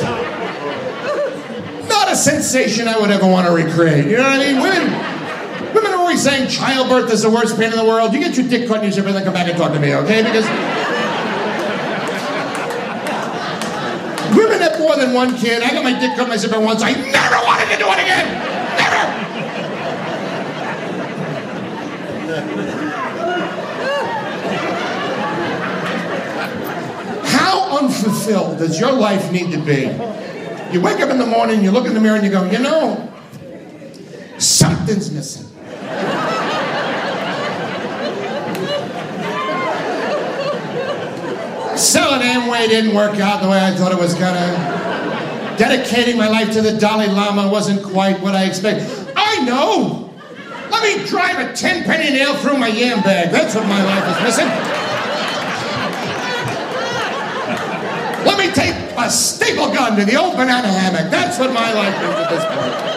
not 1.90 2.12
a 2.12 2.16
sensation 2.16 2.88
I 2.88 3.00
would 3.00 3.10
ever 3.10 3.26
want 3.26 3.48
to 3.48 3.54
recreate. 3.54 4.06
You 4.06 4.18
know 4.18 4.24
what 4.24 4.40
I 4.40 4.52
mean? 4.52 4.62
Women, 4.62 5.74
women 5.74 5.92
are 5.92 5.98
always 5.98 6.22
saying 6.22 6.50
childbirth 6.50 7.12
is 7.12 7.24
the 7.24 7.32
worst 7.32 7.58
pain 7.58 7.72
in 7.72 7.78
the 7.78 7.86
world. 7.86 8.14
You 8.14 8.20
get 8.20 8.38
your 8.38 8.48
dick 8.48 8.68
caught 8.68 8.78
in 8.78 8.84
your 8.84 8.92
zipper, 8.92 9.12
then 9.12 9.24
come 9.24 9.34
back 9.34 9.48
and 9.48 9.58
talk 9.58 9.74
to 9.74 9.80
me, 9.80 9.96
okay? 9.96 10.22
Because 10.22 10.46
women 14.38 14.62
have 14.62 14.78
more 14.80 14.96
than 14.96 15.14
one 15.14 15.36
kid. 15.36 15.64
I 15.64 15.72
got 15.72 15.84
my 15.84 16.00
dick 16.00 16.12
caught 16.12 16.26
in 16.26 16.30
my 16.30 16.38
zipper 16.38 16.60
once. 16.60 16.84
I 16.84 16.92
never 16.92 17.44
wanted 17.44 17.70
to 17.72 17.78
do 17.78 17.88
it 17.90 18.00
again. 18.00 18.28
Never. 22.28 22.69
Unfulfilled 27.70 28.58
does 28.58 28.80
your 28.80 28.92
life 28.92 29.32
need 29.32 29.52
to 29.52 29.60
be? 29.60 29.82
You 30.74 30.82
wake 30.82 31.00
up 31.00 31.10
in 31.10 31.18
the 31.18 31.26
morning, 31.26 31.64
you 31.64 31.72
look 31.72 31.86
in 31.86 31.94
the 31.94 32.00
mirror, 32.00 32.16
and 32.16 32.26
you 32.26 32.32
go, 32.32 32.44
you 32.46 32.60
know, 32.60 33.12
something's 34.38 35.12
missing. 35.12 35.46
Selling 41.76 42.22
Amway 42.22 42.68
didn't 42.68 42.94
work 42.94 43.20
out 43.20 43.42
the 43.42 43.50
way 43.50 43.60
I 43.60 43.74
thought 43.74 43.92
it 43.92 43.98
was 43.98 44.14
gonna. 44.16 45.56
Dedicating 45.58 46.18
my 46.18 46.28
life 46.28 46.52
to 46.54 46.62
the 46.62 46.78
Dalai 46.78 47.08
Lama 47.08 47.50
wasn't 47.50 47.84
quite 47.84 48.20
what 48.20 48.36
I 48.36 48.46
expected. 48.46 48.88
I 49.16 49.44
know! 49.46 50.14
Let 50.70 50.84
me 50.84 51.06
drive 51.08 51.40
a 51.40 51.54
10 51.54 51.84
penny 51.86 52.12
nail 52.12 52.36
through 52.36 52.58
my 52.58 52.68
yam 52.68 53.02
bag. 53.02 53.32
That's 53.32 53.56
what 53.56 53.66
my 53.66 53.84
life 53.84 54.18
is 54.18 54.24
missing. 54.24 54.48
Let 58.26 58.38
me 58.38 58.52
take 58.54 58.89
a 59.06 59.10
staple 59.10 59.72
gun 59.74 59.98
to 59.98 60.06
the 60.06 60.16
old 60.16 60.36
banana 60.36 60.68
hammock. 60.68 61.12
That's 61.12 61.40
what 61.40 61.54
my 61.54 61.74
life 61.74 61.96
is 61.96 62.16
at 62.16 62.30
this 62.30 62.46
point. 62.46 62.90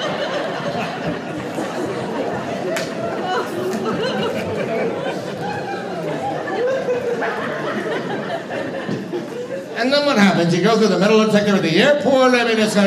And 9.83 9.93
then 9.93 10.07
what 10.07 10.17
happens? 10.17 10.55
You 10.55 10.63
go 10.63 10.79
through 10.79 10.89
the 10.89 10.99
metal 10.99 11.25
detector 11.27 11.57
at 11.57 11.63
the 11.63 11.77
airport. 11.81 12.35
I 12.35 12.45
mean, 12.45 12.59
it's 12.59 12.77
of. 12.77 12.85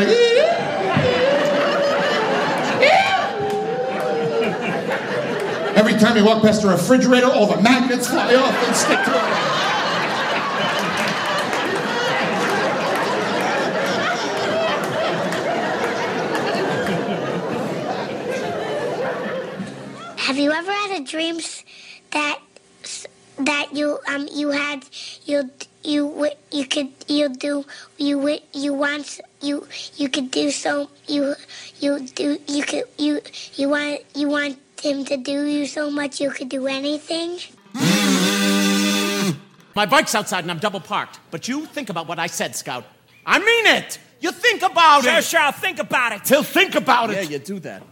Every 5.76 6.00
time 6.00 6.16
you 6.16 6.24
walk 6.24 6.42
past 6.42 6.64
a 6.64 6.70
refrigerator, 6.70 7.28
all 7.28 7.48
the 7.48 7.62
magnets 7.62 8.08
fly 8.08 8.34
off 8.36 8.68
and 8.68 8.76
stick 8.76 9.04
to 9.04 9.12
it. 9.12 9.56
Have 20.18 20.38
you 20.38 20.52
ever 20.52 20.72
had 20.72 20.92
a 20.92 20.95
dreams 21.06 21.64
that 22.12 22.40
that 23.38 23.68
you 23.74 24.00
um 24.08 24.28
you 24.32 24.52
had 24.52 24.86
you 25.26 25.50
you 25.84 26.30
you 26.52 26.66
could 26.66 26.90
you 27.08 27.30
do 27.30 27.66
you 27.98 28.16
wi- 28.18 28.42
you 28.54 28.74
want 28.74 29.20
you 29.42 29.68
you 29.98 30.10
could 30.10 30.32
do 30.32 30.50
so 30.52 30.90
you 31.08 31.36
you 31.80 32.00
do 32.16 32.38
you 32.48 32.64
could 32.64 32.84
you 32.98 33.22
you 33.56 33.70
want 33.70 34.02
you 34.16 34.28
want 34.30 34.58
him 34.82 35.04
to 35.06 35.18
do 35.18 35.46
you 35.46 35.66
so 35.66 35.90
much 35.92 36.22
you 36.22 36.30
could 36.32 36.50
do 36.50 36.68
anything? 36.68 37.40
My 39.76 39.86
bike's 39.86 40.16
outside 40.16 40.44
and 40.46 40.52
I'm 40.52 40.60
double 40.60 40.80
parked. 40.80 41.20
But 41.32 41.48
you 41.50 41.66
think 41.66 41.90
about 41.90 42.08
what 42.08 42.18
I 42.20 42.28
said, 42.28 42.56
Scout. 42.56 42.86
I 43.26 43.40
mean 43.40 43.66
it. 43.78 44.00
You 44.22 44.32
think 44.32 44.62
about 44.62 45.04
Sure, 45.04 45.18
it. 45.18 45.24
sure, 45.26 45.40
I'll 45.42 45.52
think 45.52 45.80
about 45.80 46.14
it. 46.14 46.28
He'll 46.28 46.44
think 46.44 46.76
about 46.76 47.10
Yeah, 47.10 47.18
it. 47.18 47.24
Yeah, 47.26 47.38
you 47.38 47.40
do 47.40 47.60
that. 47.60 47.84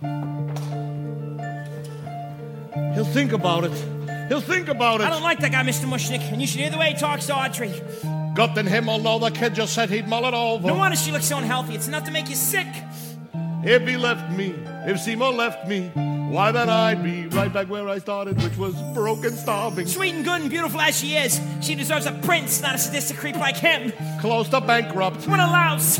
He'll 2.94 3.06
think 3.06 3.32
about 3.32 3.64
it. 3.66 3.72
He'll 4.30 4.42
think 4.42 4.68
about 4.68 5.02
it. 5.02 5.08
I 5.08 5.10
don't 5.10 5.24
like 5.24 5.40
that 5.40 5.52
guy, 5.52 5.64
Mr. 5.64 5.86
Mushnik, 5.86 6.22
and 6.32 6.42
you 6.42 6.48
should 6.48 6.62
hear 6.62 6.70
the 6.70 6.78
way 6.78 6.92
he 6.92 6.96
talks 6.96 7.28
to 7.28 7.36
Audrey. 7.36 7.74
Gut 8.34 8.58
in 8.58 8.66
Himmel, 8.66 9.00
no, 9.00 9.20
the 9.20 9.30
kid 9.30 9.54
just 9.54 9.74
said 9.74 9.90
he'd 9.90 10.08
mull 10.08 10.26
it 10.26 10.34
over. 10.34 10.68
No 10.68 10.76
wonder 10.76 10.98
she 10.98 11.12
looks 11.12 11.26
so 11.26 11.38
unhealthy. 11.38 11.76
It's 11.76 11.88
enough 11.88 12.06
to 12.06 12.12
make 12.12 12.30
you 12.30 12.36
sick. 12.36 12.68
If 13.64 13.88
he 13.88 13.96
left 13.96 14.36
me, 14.36 14.56
if 14.88 15.00
Seymour 15.00 15.34
left 15.34 15.68
me, 15.68 15.92
why 16.34 16.52
then 16.52 16.68
I'd 16.68 17.04
be 17.04 17.28
right 17.28 17.54
back 17.54 17.70
where 17.70 17.88
I 17.88 18.00
started, 18.00 18.42
which 18.42 18.58
was 18.58 18.74
broken, 18.94 19.32
starving. 19.34 19.86
Sweet 19.86 20.16
and 20.16 20.26
good 20.26 20.42
and 20.42 20.50
beautiful 20.50 20.82
as 20.82 20.98
she 20.98 21.16
is, 21.16 21.40
she 21.62 21.76
deserves 21.76 22.08
a 22.08 22.12
prince, 22.12 22.62
not 22.62 22.76
a 22.76 22.78
sadistic 22.78 23.18
creep 23.18 23.36
like 23.36 23.56
him. 23.56 23.94
Close 24.20 24.50
to 24.50 24.62
bankrupt. 24.62 25.28
What 25.28 25.40
a 25.40 25.46
louse. 25.46 26.00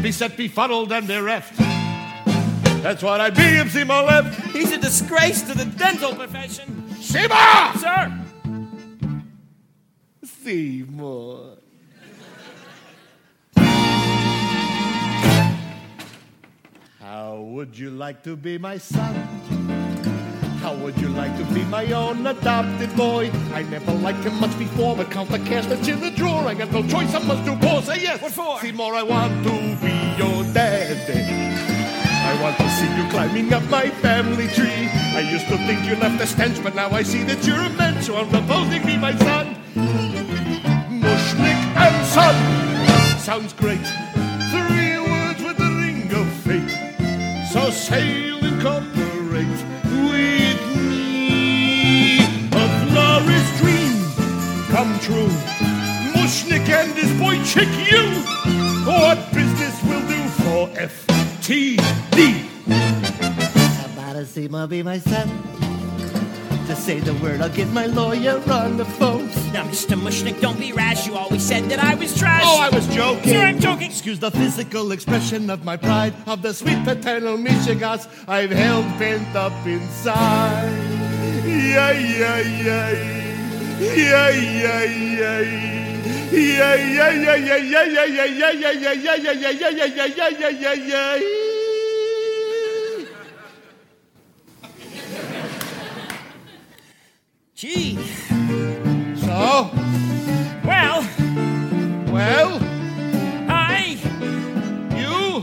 Beset, 0.00 0.36
befuddled, 0.36 0.90
and 0.90 1.06
bereft. 1.06 1.71
That's 2.82 3.00
what 3.00 3.20
I'd 3.20 3.36
be 3.36 3.42
if 3.42 3.70
Seymour 3.70 4.02
left. 4.02 4.40
He's 4.50 4.72
a 4.72 4.78
disgrace 4.78 5.42
to 5.42 5.56
the 5.56 5.66
dental 5.66 6.16
profession. 6.16 6.92
Seymour! 6.96 7.76
Sir! 7.78 8.18
Seymour. 10.24 11.58
How 16.98 17.40
would 17.40 17.78
you 17.78 17.90
like 17.90 18.24
to 18.24 18.34
be 18.34 18.58
my 18.58 18.78
son? 18.78 19.14
How 20.60 20.74
would 20.74 20.98
you 21.00 21.08
like 21.10 21.36
to 21.38 21.44
be 21.54 21.62
my 21.66 21.86
own 21.92 22.26
adopted 22.26 22.96
boy? 22.96 23.30
I 23.54 23.62
never 23.62 23.92
liked 23.92 24.24
him 24.24 24.40
much 24.40 24.58
before, 24.58 24.96
but 24.96 25.08
count 25.08 25.30
the 25.30 25.38
cash 25.38 25.66
that's 25.66 25.86
in 25.86 26.00
the 26.00 26.10
drawer. 26.10 26.48
I 26.48 26.54
got 26.54 26.72
no 26.72 26.82
choice, 26.88 27.14
I 27.14 27.20
must 27.20 27.44
do 27.44 27.54
more. 27.54 27.80
Say 27.82 28.02
yes. 28.02 28.20
What 28.20 28.32
for? 28.32 28.58
Seymour, 28.60 28.92
I 28.92 29.04
want 29.04 29.44
to 29.44 29.50
be 29.80 29.92
your 30.18 30.42
daddy. 30.52 31.61
I 32.32 32.40
want 32.40 32.56
to 32.56 32.70
see 32.70 32.88
you 32.96 33.06
climbing 33.10 33.52
up 33.52 33.62
my 33.68 33.90
family 33.90 34.48
tree. 34.48 34.88
I 35.14 35.20
used 35.20 35.48
to 35.48 35.58
think 35.66 35.84
you 35.84 35.96
left 35.96 36.18
a 36.22 36.26
stench, 36.26 36.62
but 36.62 36.74
now 36.74 36.88
I 36.88 37.02
see 37.02 37.24
that 37.24 37.46
you're 37.46 37.60
a 37.60 37.68
mensch. 37.68 38.06
So 38.06 38.16
I'm 38.16 38.30
proposing 38.30 38.82
be 38.86 38.96
my 38.96 39.14
son. 39.16 39.54
Mushnik 41.04 41.60
and 41.76 42.06
son. 42.06 42.34
Sounds 43.18 43.52
great. 43.52 43.84
Three 44.50 44.96
words 44.98 45.42
with 45.44 45.58
the 45.58 45.72
ring 45.82 46.10
of 46.20 46.26
fate. 46.46 46.72
So 47.52 47.68
sail 47.68 48.42
and 48.42 48.62
cooperate 48.62 49.60
with 50.08 50.60
me. 50.74 52.16
A 52.50 52.66
glorious 52.88 53.50
dream 53.60 53.94
come 54.72 54.98
true. 55.00 55.32
Mushnik 56.16 56.66
and 56.70 56.92
his 56.96 57.12
boy 57.20 57.36
chick 57.44 57.68
you. 57.92 58.04
What 58.86 59.18
business 59.34 59.76
will 59.84 60.04
do 60.08 60.20
for 60.40 60.70
FTD? 61.42 62.46
About 63.84 64.12
to 64.12 64.24
see 64.24 64.46
my 64.46 64.64
be 64.66 64.80
my 64.80 64.98
son. 64.98 65.28
To 66.68 66.76
say 66.76 67.00
the 67.00 67.14
word, 67.14 67.40
I'll 67.40 67.48
get 67.48 67.66
my 67.72 67.86
lawyer 67.86 68.40
on 68.48 68.76
the 68.76 68.84
phone. 68.84 69.26
Now, 69.52 69.64
Mr. 69.66 69.98
Mushnik, 70.00 70.40
don't 70.40 70.60
be 70.60 70.72
rash. 70.72 71.04
You 71.08 71.16
always 71.16 71.42
said 71.42 71.64
that 71.64 71.80
I 71.80 71.96
was 71.96 72.16
trash. 72.16 72.44
Oh, 72.44 72.60
I 72.60 72.68
was 72.68 72.86
joking. 72.94 73.32
Sir, 73.32 73.40
I'm 73.40 73.58
joking. 73.58 73.90
Excuse 73.90 74.20
the 74.20 74.30
physical 74.30 74.92
expression 74.92 75.50
of 75.50 75.64
my 75.64 75.76
pride, 75.76 76.14
of 76.28 76.42
the 76.42 76.54
sweet 76.54 76.84
paternal 76.84 77.36
Michigas 77.36 78.06
I've 78.28 78.52
held 78.52 78.86
pent 78.98 79.34
up 79.34 79.66
inside. 79.66 80.70
Yeah, 81.44 81.90
yeah, 81.90 82.38
yeah. 82.38 83.22
Yeah, 83.80 84.30
yeah, 84.30 84.82
yeah. 84.84 86.11
Yeah, 86.32 86.74
yeah, 86.76 87.10
yeah, 87.10 87.34
yeah, 87.36 87.56
yeah, 87.56 87.84
yeah, 87.84 88.04
yeah, 88.04 88.24
yeah, 88.24 88.24
yeah, 88.24 88.62
yeah, 88.62 88.92
yeah, 88.92 89.12
yeah, 89.12 89.32
yeah, 89.34 89.50
yeah, 89.50 89.84
yeah, 89.84 90.06
yeah, 90.06 90.06
yeah, 90.06 90.28
yeah, 90.28 90.48
yeah, 90.48 90.72
yeah. 90.72 91.20
Gee. 97.54 97.96
So? 99.16 99.70
Well. 100.64 101.06
Well? 102.10 102.58
I. 103.50 103.98
You? 104.96 105.42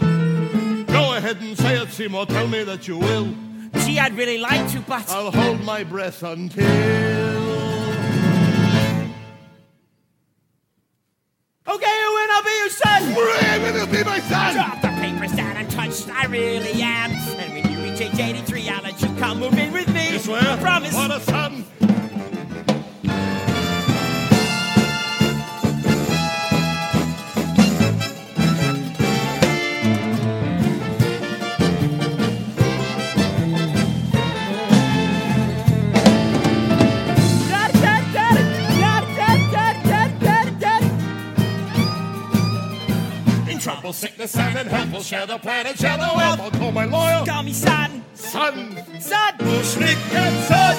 Go 0.87 1.13
ahead 1.13 1.37
and 1.37 1.55
say 1.55 1.77
it, 1.77 1.89
Seymour. 1.89 2.25
Tell 2.25 2.47
me 2.47 2.63
that 2.63 2.87
you 2.87 2.97
will. 2.97 3.27
Gee, 3.85 3.99
I'd 3.99 4.17
really 4.17 4.39
like 4.39 4.71
to, 4.71 4.79
but. 4.79 5.07
I'll 5.11 5.29
hold 5.29 5.63
my 5.63 5.83
breath 5.83 6.23
until. 6.23 7.38
Son. 12.99 13.61
When 13.63 13.73
will 13.73 13.87
be 13.87 14.03
my 14.03 14.19
son. 14.19 14.53
Drop 14.53 14.81
the 14.81 14.87
papers 15.01 15.31
down 15.33 15.57
untouched. 15.57 16.09
I 16.09 16.25
really 16.25 16.81
am. 16.81 17.11
And 17.11 17.53
when 17.53 17.71
you 17.71 17.79
reach 17.79 18.01
age 18.01 18.19
83, 18.19 18.69
I'll 18.69 18.83
let 18.83 19.01
you 19.01 19.07
come 19.15 19.39
move 19.39 19.57
in 19.57 19.73
with 19.73 19.91
me. 19.93 20.13
You 20.13 20.19
swear? 20.19 20.41
I 20.41 20.57
promise. 20.57 20.93
What 20.93 21.11
a 21.11 21.19
son. 21.21 21.65
Trouble, 43.89 44.07
sickness, 44.07 44.37
and 44.37 44.93
we'll 44.93 45.01
share 45.01 45.25
the 45.25 45.39
planet, 45.39 45.79
share 45.79 45.97
the 45.97 46.11
wealth. 46.15 46.39
I'll 46.39 46.51
call 46.51 46.71
my 46.71 46.85
lawyer. 46.85 47.25
Call 47.25 47.41
me 47.41 47.53
son. 47.53 48.03
Son. 48.13 48.77
Son. 48.99 49.33
Mushnik 49.39 49.97
and 50.13 50.43
son. 50.43 50.75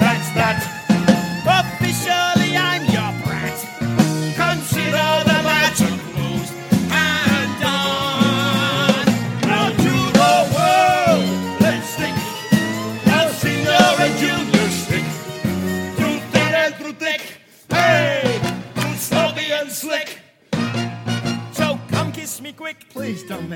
That's 0.00 0.32
that. 0.32 0.64
Officially, 1.44 2.56
I'm 2.56 2.84
your 2.86 3.12
brat. 3.26 3.58
Consider 4.34 5.31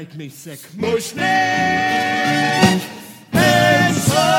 make 0.06 0.16
me 0.16 0.28
sick. 0.28 0.60
Son. 3.92 4.36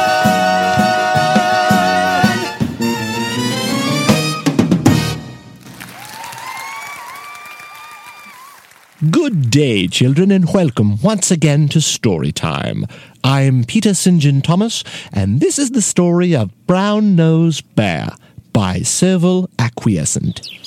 Good 9.12 9.50
day, 9.50 9.88
children, 9.88 10.32
and 10.32 10.54
welcome 10.54 11.02
once 11.02 11.32
again 11.32 11.68
to 11.70 11.82
Story 11.82 12.32
Time. 12.32 12.86
I'm 13.24 13.64
Peter 13.64 13.94
St. 13.94 14.22
John 14.22 14.42
Thomas, 14.42 14.84
and 15.12 15.42
this 15.42 15.60
is 15.60 15.72
the 15.72 15.82
story 15.82 16.36
of 16.36 16.52
Brown 16.66 17.16
Nose 17.16 17.62
Bear 17.62 18.10
by 18.54 18.80
Serval 18.80 19.50
Acquiescent. 19.60 20.67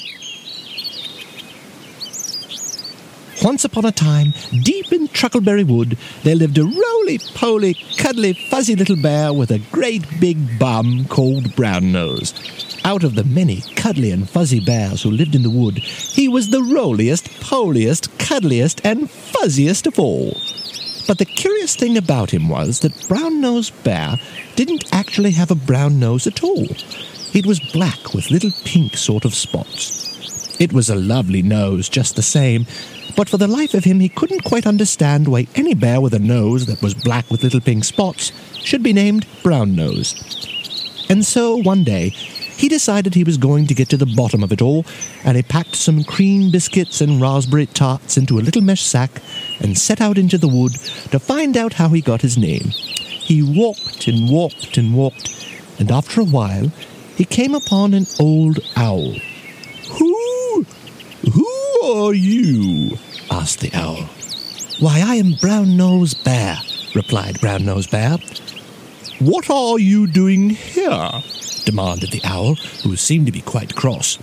Once 3.42 3.64
upon 3.64 3.86
a 3.86 3.92
time, 3.92 4.34
deep 4.62 4.92
in 4.92 5.08
Truckleberry 5.08 5.66
Wood, 5.66 5.96
there 6.24 6.34
lived 6.34 6.58
a 6.58 6.64
roly-poly, 6.64 7.74
cuddly, 7.96 8.34
fuzzy 8.34 8.76
little 8.76 9.00
bear 9.00 9.32
with 9.32 9.50
a 9.50 9.62
great 9.72 10.04
big 10.20 10.58
bum 10.58 11.06
called 11.06 11.56
Brown 11.56 11.90
Nose. 11.90 12.34
Out 12.84 13.02
of 13.02 13.14
the 13.14 13.24
many 13.24 13.62
cuddly 13.76 14.10
and 14.10 14.28
fuzzy 14.28 14.60
bears 14.60 15.02
who 15.02 15.10
lived 15.10 15.34
in 15.34 15.42
the 15.42 15.48
wood, 15.48 15.78
he 15.78 16.28
was 16.28 16.50
the 16.50 16.62
roliest, 16.62 17.30
poliest, 17.40 18.10
cuddliest, 18.18 18.84
and 18.84 19.08
fuzziest 19.08 19.86
of 19.86 19.98
all. 19.98 20.36
But 21.08 21.16
the 21.16 21.24
curious 21.24 21.74
thing 21.74 21.96
about 21.96 22.30
him 22.30 22.50
was 22.50 22.80
that 22.80 23.08
Brown 23.08 23.40
Nose 23.40 23.70
Bear 23.70 24.16
didn't 24.54 24.92
actually 24.92 25.30
have 25.30 25.50
a 25.50 25.54
brown 25.54 25.98
nose 25.98 26.26
at 26.26 26.44
all. 26.44 26.66
It 27.32 27.46
was 27.46 27.72
black 27.72 28.12
with 28.12 28.30
little 28.30 28.52
pink 28.64 28.98
sort 28.98 29.24
of 29.24 29.34
spots. 29.34 30.60
It 30.60 30.74
was 30.74 30.90
a 30.90 30.94
lovely 30.94 31.40
nose 31.40 31.88
just 31.88 32.16
the 32.16 32.22
same, 32.22 32.66
but 33.16 33.28
for 33.28 33.36
the 33.36 33.46
life 33.46 33.74
of 33.74 33.84
him 33.84 34.00
he 34.00 34.08
couldn't 34.08 34.44
quite 34.44 34.66
understand 34.66 35.28
why 35.28 35.46
any 35.54 35.74
bear 35.74 36.00
with 36.00 36.14
a 36.14 36.18
nose 36.18 36.66
that 36.66 36.82
was 36.82 36.94
black 36.94 37.30
with 37.30 37.42
little 37.42 37.60
pink 37.60 37.84
spots 37.84 38.32
should 38.54 38.82
be 38.82 38.92
named 38.92 39.26
Brown 39.42 39.74
Nose. 39.74 40.14
And 41.08 41.24
so 41.24 41.56
one 41.56 41.84
day 41.84 42.10
he 42.60 42.68
decided 42.68 43.14
he 43.14 43.24
was 43.24 43.38
going 43.38 43.66
to 43.68 43.74
get 43.74 43.88
to 43.88 43.96
the 43.96 44.12
bottom 44.14 44.42
of 44.42 44.52
it 44.52 44.60
all, 44.60 44.84
and 45.24 45.34
he 45.34 45.42
packed 45.42 45.74
some 45.76 46.04
cream 46.04 46.50
biscuits 46.50 47.00
and 47.00 47.18
raspberry 47.18 47.64
tarts 47.64 48.18
into 48.18 48.38
a 48.38 48.44
little 48.44 48.60
mesh 48.60 48.82
sack 48.82 49.22
and 49.60 49.78
set 49.78 50.02
out 50.02 50.18
into 50.18 50.36
the 50.36 50.46
wood 50.46 50.72
to 51.10 51.18
find 51.18 51.56
out 51.56 51.72
how 51.72 51.88
he 51.88 52.02
got 52.02 52.20
his 52.20 52.36
name. 52.36 52.68
He 52.68 53.42
walked 53.42 54.08
and 54.08 54.28
walked 54.28 54.76
and 54.76 54.94
walked, 54.94 55.30
and 55.78 55.90
after 55.90 56.20
a 56.20 56.24
while 56.24 56.70
he 57.16 57.24
came 57.24 57.54
upon 57.54 57.94
an 57.94 58.06
old 58.18 58.60
owl. 58.76 59.14
Who? 61.80 61.86
Are 61.86 62.14
you? 62.14 62.98
asked 63.30 63.60
the 63.60 63.72
owl. 63.74 64.08
Why, 64.80 65.02
I 65.04 65.14
am 65.16 65.34
Brown 65.40 65.76
Nose 65.76 66.14
Bear, 66.14 66.58
replied 66.94 67.40
Brown 67.40 67.64
Nose 67.64 67.86
Bear. 67.86 68.18
What 69.18 69.48
are 69.50 69.78
you 69.78 70.06
doing 70.06 70.50
here? 70.50 71.10
demanded 71.64 72.10
the 72.10 72.22
owl, 72.24 72.54
who 72.82 72.96
seemed 72.96 73.26
to 73.26 73.32
be 73.32 73.40
quite 73.40 73.76
cross. 73.76 74.18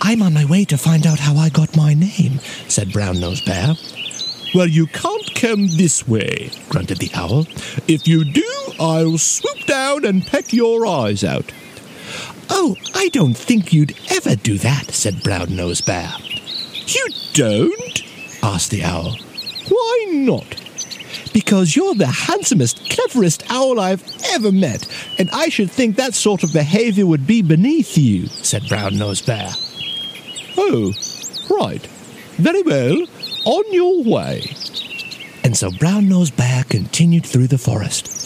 I'm 0.00 0.22
on 0.22 0.34
my 0.34 0.44
way 0.44 0.64
to 0.66 0.78
find 0.78 1.06
out 1.06 1.18
how 1.18 1.36
I 1.36 1.48
got 1.48 1.76
my 1.76 1.94
name, 1.94 2.38
said 2.68 2.92
Brown 2.92 3.20
Nose 3.20 3.40
Bear. 3.40 3.74
Well, 4.54 4.68
you 4.68 4.86
can't 4.86 5.34
come 5.34 5.66
this 5.66 6.06
way, 6.06 6.50
grunted 6.68 6.98
the 6.98 7.10
owl. 7.14 7.46
If 7.86 8.08
you 8.08 8.24
do, 8.24 8.72
I'll 8.80 9.18
swoop 9.18 9.66
down 9.66 10.04
and 10.04 10.26
peck 10.26 10.52
your 10.52 10.86
eyes 10.86 11.22
out. 11.22 11.52
Oh, 12.50 12.76
I 12.94 13.08
don't 13.08 13.36
think 13.36 13.72
you'd 13.72 13.94
ever 14.10 14.36
do 14.36 14.56
that, 14.58 14.90
said 14.92 15.22
Brown 15.22 15.54
Nose 15.54 15.80
Bear. 15.80 16.10
You 16.88 17.06
don't? 17.34 18.02
asked 18.42 18.70
the 18.70 18.82
owl. 18.82 19.16
Why 19.68 20.06
not? 20.08 20.56
Because 21.34 21.76
you're 21.76 21.94
the 21.94 22.06
handsomest, 22.06 22.88
cleverest 22.90 23.44
owl 23.50 23.78
I've 23.78 24.02
ever 24.30 24.50
met, 24.50 24.86
and 25.18 25.28
I 25.30 25.50
should 25.50 25.70
think 25.70 25.96
that 25.96 26.14
sort 26.14 26.42
of 26.42 26.52
behavior 26.52 27.06
would 27.06 27.26
be 27.26 27.42
beneath 27.42 27.98
you, 27.98 28.26
said 28.28 28.66
Brown 28.68 28.96
Nose 28.96 29.20
Bear. 29.20 29.50
Oh, 30.56 30.92
right. 31.50 31.86
Very 32.36 32.62
well. 32.62 33.06
On 33.44 33.72
your 33.72 34.02
way. 34.02 34.42
And 35.44 35.56
so 35.56 35.70
Brown 35.78 36.08
Nose 36.08 36.30
Bear 36.30 36.64
continued 36.64 37.26
through 37.26 37.48
the 37.48 37.58
forest. 37.58 38.17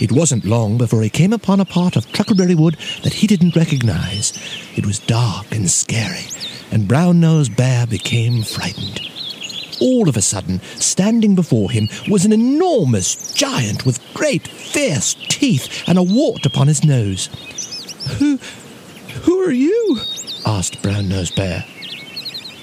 It 0.00 0.12
wasn't 0.12 0.46
long 0.46 0.78
before 0.78 1.02
he 1.02 1.10
came 1.10 1.34
upon 1.34 1.60
a 1.60 1.66
part 1.66 1.94
of 1.94 2.06
Truckleberry 2.06 2.56
Wood 2.56 2.78
that 3.02 3.12
he 3.12 3.26
didn't 3.26 3.54
recognize. 3.54 4.32
It 4.74 4.86
was 4.86 4.98
dark 4.98 5.52
and 5.52 5.70
scary, 5.70 6.24
and 6.72 6.88
Brown 6.88 7.20
Nose 7.20 7.50
Bear 7.50 7.86
became 7.86 8.42
frightened. 8.42 9.02
All 9.78 10.08
of 10.08 10.16
a 10.16 10.22
sudden, 10.22 10.62
standing 10.76 11.34
before 11.34 11.70
him 11.70 11.88
was 12.08 12.24
an 12.24 12.32
enormous 12.32 13.34
giant 13.34 13.84
with 13.84 14.00
great 14.14 14.48
fierce 14.48 15.14
teeth 15.28 15.84
and 15.86 15.98
a 15.98 16.02
wart 16.02 16.46
upon 16.46 16.68
his 16.68 16.82
nose. 16.82 17.28
Who, 18.18 18.38
who 19.22 19.40
are 19.40 19.52
you? 19.52 19.98
asked 20.46 20.82
Brown 20.82 21.10
Nose 21.10 21.30
Bear. 21.30 21.66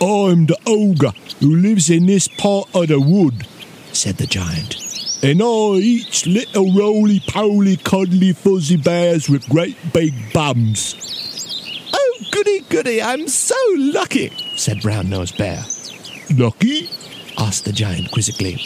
I'm 0.02 0.48
the 0.48 0.58
ogre 0.66 1.14
who 1.40 1.56
lives 1.56 1.92
in 1.92 2.08
this 2.08 2.28
part 2.28 2.68
of 2.74 2.88
the 2.88 3.00
wood, 3.00 3.46
said 3.94 4.18
the 4.18 4.26
giant. 4.26 4.87
And 5.24 5.42
I 5.42 5.78
eats 5.78 6.28
little 6.28 6.72
roly 6.74 7.20
poly 7.28 7.78
cuddly 7.78 8.34
fuzzy 8.34 8.78
bears 8.78 9.28
with 9.28 9.50
great 9.50 9.76
big 9.92 10.14
bums. 10.32 10.96
Oh, 11.92 12.20
goody 12.32 12.60
goody, 12.70 13.02
I'm 13.02 13.28
so 13.28 13.56
lucky, 13.78 14.30
said 14.58 14.82
Brown 14.82 15.10
Nose 15.10 15.32
Bear. 15.32 15.66
Lucky? 16.36 16.90
asked 17.40 17.66
the 17.66 17.72
giant 17.72 18.12
quizzically. 18.12 18.58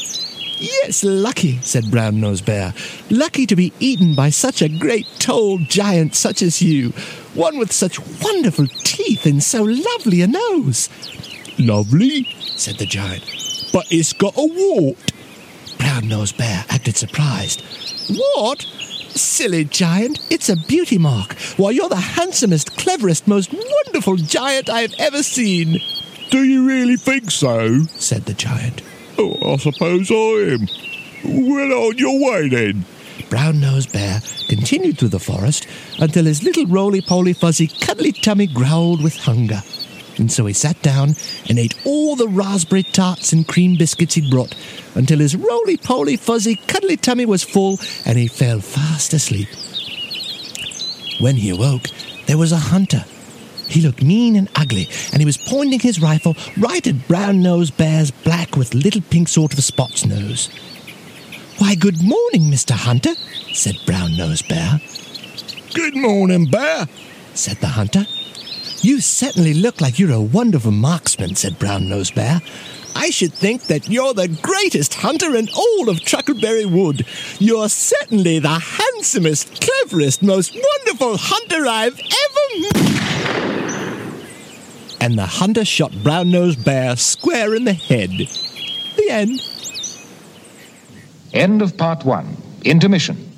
Yes, 0.58 1.06
lucky, 1.06 1.60
said 1.62 1.90
Brown 1.90 2.20
Nose 2.20 2.42
Bear. 2.42 2.74
Lucky 3.10 3.46
to 3.48 3.56
be 3.56 3.72
eaten 3.80 4.14
by 4.14 4.30
such 4.30 4.62
a 4.62 4.68
great 4.68 5.08
tall 5.20 5.58
giant 5.58 6.16
such 6.16 6.42
as 6.42 6.62
you, 6.62 6.90
one 7.34 7.58
with 7.60 7.72
such 7.72 7.98
wonderful 8.22 8.68
teeth 8.84 9.26
and 9.26 9.42
so 9.42 9.64
lovely 9.64 10.22
a 10.22 10.28
nose. 10.28 10.90
Lovely, 11.58 12.26
said 12.58 12.76
the 12.76 12.86
giant, 12.86 13.24
but 13.72 13.86
it's 13.90 14.12
got 14.12 14.36
a 14.38 14.46
wart. 14.46 15.11
Brown 15.82 16.08
Nose 16.08 16.32
Bear 16.32 16.63
acted 16.70 16.96
surprised. 16.96 17.63
What? 18.36 18.62
Silly 19.10 19.65
giant, 19.65 20.20
it's 20.30 20.48
a 20.48 20.56
beauty 20.56 21.00
mark. 21.00 21.34
Why, 21.58 21.72
you're 21.72 21.89
the 21.89 21.96
handsomest, 21.96 22.78
cleverest, 22.78 23.28
most 23.28 23.52
wonderful 23.52 24.17
giant 24.17 24.70
I've 24.70 24.94
ever 25.00 25.24
seen. 25.24 25.80
Do 26.30 26.44
you 26.44 26.67
really 26.67 26.98
think 26.98 27.32
so? 27.32 27.82
said 27.98 28.26
the 28.26 28.36
giant. 28.36 28.84
Oh, 29.17 29.54
I 29.54 29.58
suppose 29.58 30.12
I 30.12 30.54
am. 30.54 30.67
Well, 31.26 31.88
on 31.88 31.98
your 31.98 32.30
way 32.30 32.48
then. 32.48 32.86
Brown 33.32 33.60
nosed 33.60 33.91
Bear 33.91 34.22
continued 34.50 35.00
through 35.00 35.10
the 35.10 35.20
forest 35.20 35.65
until 35.98 36.26
his 36.26 36.44
little 36.44 36.67
roly 36.67 37.02
poly 37.02 37.34
fuzzy 37.34 37.67
cuddly 37.67 38.12
tummy 38.12 38.46
growled 38.46 39.02
with 39.02 39.15
hunger. 39.15 39.63
And 40.22 40.32
so 40.32 40.46
he 40.46 40.54
sat 40.54 40.80
down 40.84 41.16
and 41.50 41.58
ate 41.58 41.74
all 41.84 42.16
the 42.16 42.28
raspberry 42.28 42.84
tarts 42.84 43.34
and 43.34 43.48
cream 43.48 43.76
biscuits 43.76 44.14
he'd 44.14 44.30
brought 44.30 44.56
until 44.94 45.18
his 45.18 45.36
roly 45.36 45.78
poly 45.78 46.16
fuzzy 46.16 46.58
cuddly 46.68 46.96
tummy 46.96 47.26
was 47.26 47.44
full 47.44 47.80
and 48.06 48.20
he 48.20 48.28
fell 48.28 48.60
fast 48.60 49.14
asleep. 49.14 49.48
When 51.20 51.38
he 51.38 51.50
awoke, 51.50 51.88
there 52.28 52.38
was 52.38 52.52
a 52.52 52.58
hunter. 52.58 53.04
He 53.68 53.82
looked 53.82 54.04
mean 54.04 54.36
and 54.36 54.48
ugly, 54.56 54.88
and 55.12 55.22
he 55.22 55.26
was 55.26 55.38
pointing 55.38 55.80
his 55.80 56.00
rifle 56.00 56.36
right 56.56 56.86
at 56.86 57.08
Brown 57.08 57.42
Nose 57.42 57.72
Bear's 57.72 58.12
black 58.12 58.56
with 58.56 58.76
little 58.76 59.02
pink 59.02 59.28
sort 59.28 59.54
of 59.54 59.64
spots 59.64 60.06
nose. 60.06 60.50
Why, 61.58 61.74
good 61.74 62.04
morning, 62.04 62.44
Mr. 62.44 62.74
Hunter, 62.74 63.16
said 63.54 63.76
Brown 63.88 64.16
Nose 64.18 64.44
Bear. 64.44 64.80
Good 65.74 65.96
morning, 65.96 66.46
Bear, 66.46 66.88
said 67.34 67.58
the 67.58 67.70
hunter. 67.70 68.06
You 68.84 69.00
certainly 69.00 69.54
look 69.54 69.80
like 69.80 70.00
you're 70.00 70.12
a 70.12 70.20
wonderful 70.20 70.72
marksman, 70.72 71.36
said 71.36 71.60
Brown 71.60 71.88
Nose 71.88 72.10
Bear. 72.10 72.41
I 72.96 73.12
should 73.12 73.32
think 73.32 73.67
that 73.67 73.88
you're 73.88 74.15
the 74.15 74.28
greatest 74.28 74.96
hunter 74.96 75.36
in 75.36 75.50
all 75.56 75.88
of 75.88 75.98
Truckleberry 75.98 76.65
Wood. 76.65 77.06
You're 77.38 77.70
certainly 77.70 78.39
the 78.39 78.58
handsomest, 78.60 79.62
cleverest, 79.62 80.24
most 80.24 80.56
wonderful 80.56 81.15
hunter 81.17 81.67
I've 81.67 82.00
ever 82.00 82.62
met. 82.62 82.76
And 85.00 85.15
the 85.17 85.28
hunter 85.28 85.63
shot 85.63 85.94
Brown 86.04 86.32
Nose 86.32 86.56
Bear 86.56 86.96
square 86.96 87.54
in 87.54 87.65
the 87.65 87.74
head. 87.74 88.10
The 88.10 89.08
end. 89.10 89.41
End 91.34 91.62
of 91.62 91.78
part 91.78 92.04
one. 92.04 92.36
Intermission. 92.65 93.31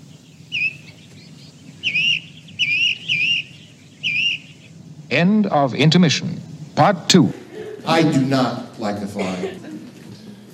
End 5.14 5.46
of 5.48 5.76
intermission. 5.76 6.42
Part 6.76 7.08
two. 7.08 7.32
I 7.86 8.02
do 8.02 8.26
not 8.26 8.80
like 8.80 9.00
to 9.00 9.06
fly. 9.06 9.56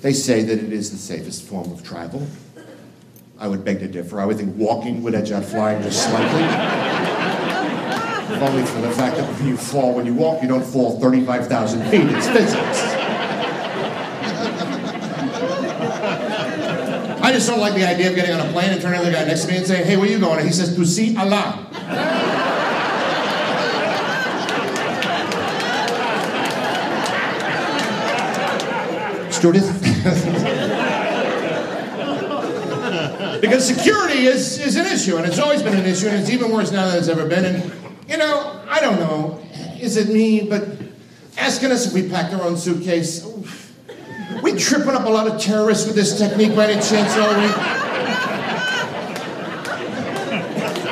They 0.01 0.11
say 0.11 0.43
that 0.43 0.59
it 0.59 0.73
is 0.73 0.91
the 0.91 0.97
safest 0.97 1.43
form 1.43 1.71
of 1.71 1.81
travel. 1.83 2.27
I 3.37 3.47
would 3.47 3.63
beg 3.63 3.79
to 3.79 3.87
differ. 3.87 4.19
I 4.19 4.25
would 4.25 4.35
think 4.35 4.57
walking 4.57 5.01
would 5.03 5.15
edge 5.15 5.31
out 5.31 5.45
flying 5.45 5.81
just 5.81 6.03
slightly. 6.03 6.43
if 8.35 8.41
only 8.41 8.65
for 8.65 8.81
the 8.81 8.91
fact 8.91 9.15
that 9.15 9.33
when 9.33 9.47
you 9.47 9.55
fall, 9.55 9.93
when 9.93 10.05
you 10.05 10.13
walk, 10.13 10.41
you 10.41 10.49
don't 10.49 10.65
fall 10.65 10.99
35,000 10.99 11.89
feet. 11.89 12.01
It's 12.09 12.27
physics. 12.27 12.83
I 17.21 17.31
just 17.31 17.47
don't 17.47 17.59
like 17.59 17.75
the 17.75 17.87
idea 17.87 18.09
of 18.09 18.15
getting 18.15 18.33
on 18.33 18.45
a 18.45 18.51
plane 18.51 18.71
and 18.71 18.81
turning 18.81 18.99
to 18.99 19.05
the 19.05 19.11
guy 19.11 19.23
next 19.23 19.45
to 19.45 19.51
me 19.51 19.57
and 19.57 19.67
saying, 19.67 19.85
hey, 19.85 19.95
where 19.95 20.07
are 20.07 20.11
you 20.11 20.19
going? 20.19 20.39
And 20.39 20.47
he 20.47 20.53
says, 20.53 20.75
to 20.75 20.85
see 20.85 21.15
Allah. 21.15 21.65
Stewardess? 29.39 29.71
because 33.39 33.65
security 33.65 34.25
is, 34.25 34.59
is 34.59 34.75
an 34.75 34.85
issue, 34.85 35.15
and 35.15 35.25
it's 35.25 35.39
always 35.39 35.63
been 35.63 35.77
an 35.77 35.85
issue, 35.85 36.07
and 36.07 36.19
it's 36.19 36.29
even 36.29 36.51
worse 36.51 36.73
now 36.73 36.87
than 36.87 36.97
it's 36.97 37.07
ever 37.07 37.25
been. 37.25 37.45
And, 37.45 37.71
you 38.09 38.17
know, 38.17 38.61
I 38.67 38.81
don't 38.81 38.99
know, 38.99 39.39
is 39.79 39.95
it 39.95 40.09
me, 40.09 40.41
but 40.41 40.67
asking 41.37 41.71
us 41.71 41.87
if 41.87 41.93
we 41.93 42.09
packed 42.09 42.33
our 42.33 42.43
own 42.43 42.57
suitcase, 42.57 43.25
we 44.43 44.55
tripping 44.55 44.89
up 44.89 45.05
a 45.05 45.09
lot 45.09 45.27
of 45.27 45.39
terrorists 45.39 45.87
with 45.87 45.95
this 45.95 46.17
technique 46.19 46.53
by 46.53 46.71
any 46.71 46.81
chance, 46.81 47.15
are 47.15 47.39
we? 47.39 47.45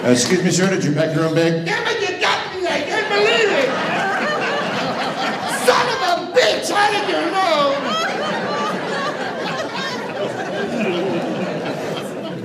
Uh, 0.06 0.12
excuse 0.12 0.42
me, 0.42 0.52
sir, 0.52 0.70
did 0.70 0.86
you 0.86 0.94
pack 0.94 1.14
your 1.14 1.26
own 1.26 1.36
bag? 1.36 1.66
Damn 1.66 1.86
it, 1.86 2.00
you 2.00 2.18
got 2.22 2.56
me! 2.56 2.66
I 2.66 2.82
can't 2.82 3.10
believe 3.10 3.52
it! 3.60 3.70
Son 5.68 5.86
of 5.92 6.02
a 6.08 6.32
bitch, 6.32 6.72
how 6.72 6.88
did 6.92 7.10
you 7.10 7.20
know? 7.30 7.76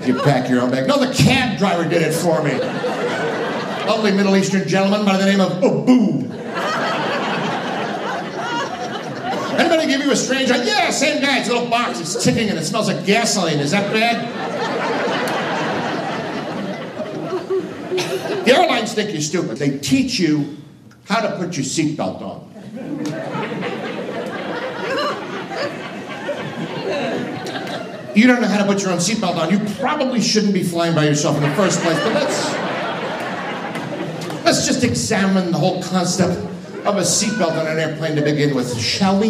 You 0.05 0.12
pack 0.23 0.49
your 0.49 0.63
own 0.63 0.71
bag. 0.71 0.87
No, 0.87 0.99
the 0.99 1.13
cab 1.13 1.59
driver 1.59 1.89
did 1.89 2.03
it 2.03 2.13
for 2.13 2.43
me. 2.43 2.53
Lovely 3.87 4.13
Middle 4.13 4.37
Eastern 4.37 4.67
gentleman 4.67 5.05
by 5.05 5.17
the 5.17 5.25
name 5.25 5.41
of 5.41 5.53
Abu. 5.63 6.31
Anybody 9.59 9.87
give 9.87 10.01
you 10.05 10.13
a 10.13 10.17
strange 10.17 10.51
idea? 10.51 10.67
Yeah, 10.67 10.91
same 10.91 11.21
guy. 11.21 11.39
It's 11.41 11.49
a 11.49 11.53
little 11.53 11.69
box. 11.69 12.01
It's 12.01 12.23
ticking 12.23 12.49
and 12.49 12.59
it 12.59 12.65
smells 12.65 12.89
like 12.89 13.05
gasoline. 13.05 13.59
Is 13.59 13.73
that 13.73 13.93
bad? 13.93 14.41
The 18.45 18.57
airlines 18.57 18.95
think 18.95 19.13
you're 19.13 19.21
stupid. 19.21 19.59
They 19.59 19.79
teach 19.79 20.19
you 20.19 20.57
how 21.05 21.21
to 21.21 21.37
put 21.37 21.57
your 21.57 21.65
seatbelt 21.65 22.23
on. 22.23 22.49
You 28.15 28.27
don't 28.27 28.43
know 28.43 28.49
how 28.49 28.59
to 28.59 28.65
put 28.67 28.83
your 28.83 28.93
own 28.93 28.99
seatbelt 28.99 29.37
on. 29.37 29.51
You 29.51 29.59
probably 29.77 30.21
shouldn't 30.21 30.53
be 30.53 30.63
flying 30.63 30.95
by 30.95 31.07
yourself 31.07 31.37
in 31.37 31.43
the 31.43 31.55
first 31.55 31.81
place, 31.81 31.99
but 31.99 32.13
let's 32.13 32.53
let's 34.45 34.67
just 34.67 34.85
examine 34.85 35.51
the 35.51 35.59
whole 35.59 35.83
concept 35.83 36.39
of 36.85 36.97
a 36.97 37.03
seatbelt 37.03 37.59
on 37.59 37.67
an 37.67 37.79
airplane 37.79 38.17
to 38.17 38.23
begin 38.23 38.55
with, 38.55 38.79
shall 38.79 39.19
we? 39.19 39.29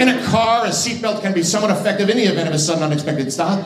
In 0.00 0.08
a 0.08 0.26
car, 0.26 0.66
a 0.66 0.70
seatbelt 0.70 1.22
can 1.22 1.32
be 1.32 1.42
somewhat 1.42 1.70
effective 1.70 2.10
in 2.10 2.16
the 2.16 2.24
event 2.24 2.48
of 2.48 2.54
a 2.54 2.58
sudden 2.58 2.82
unexpected 2.82 3.32
stop. 3.32 3.64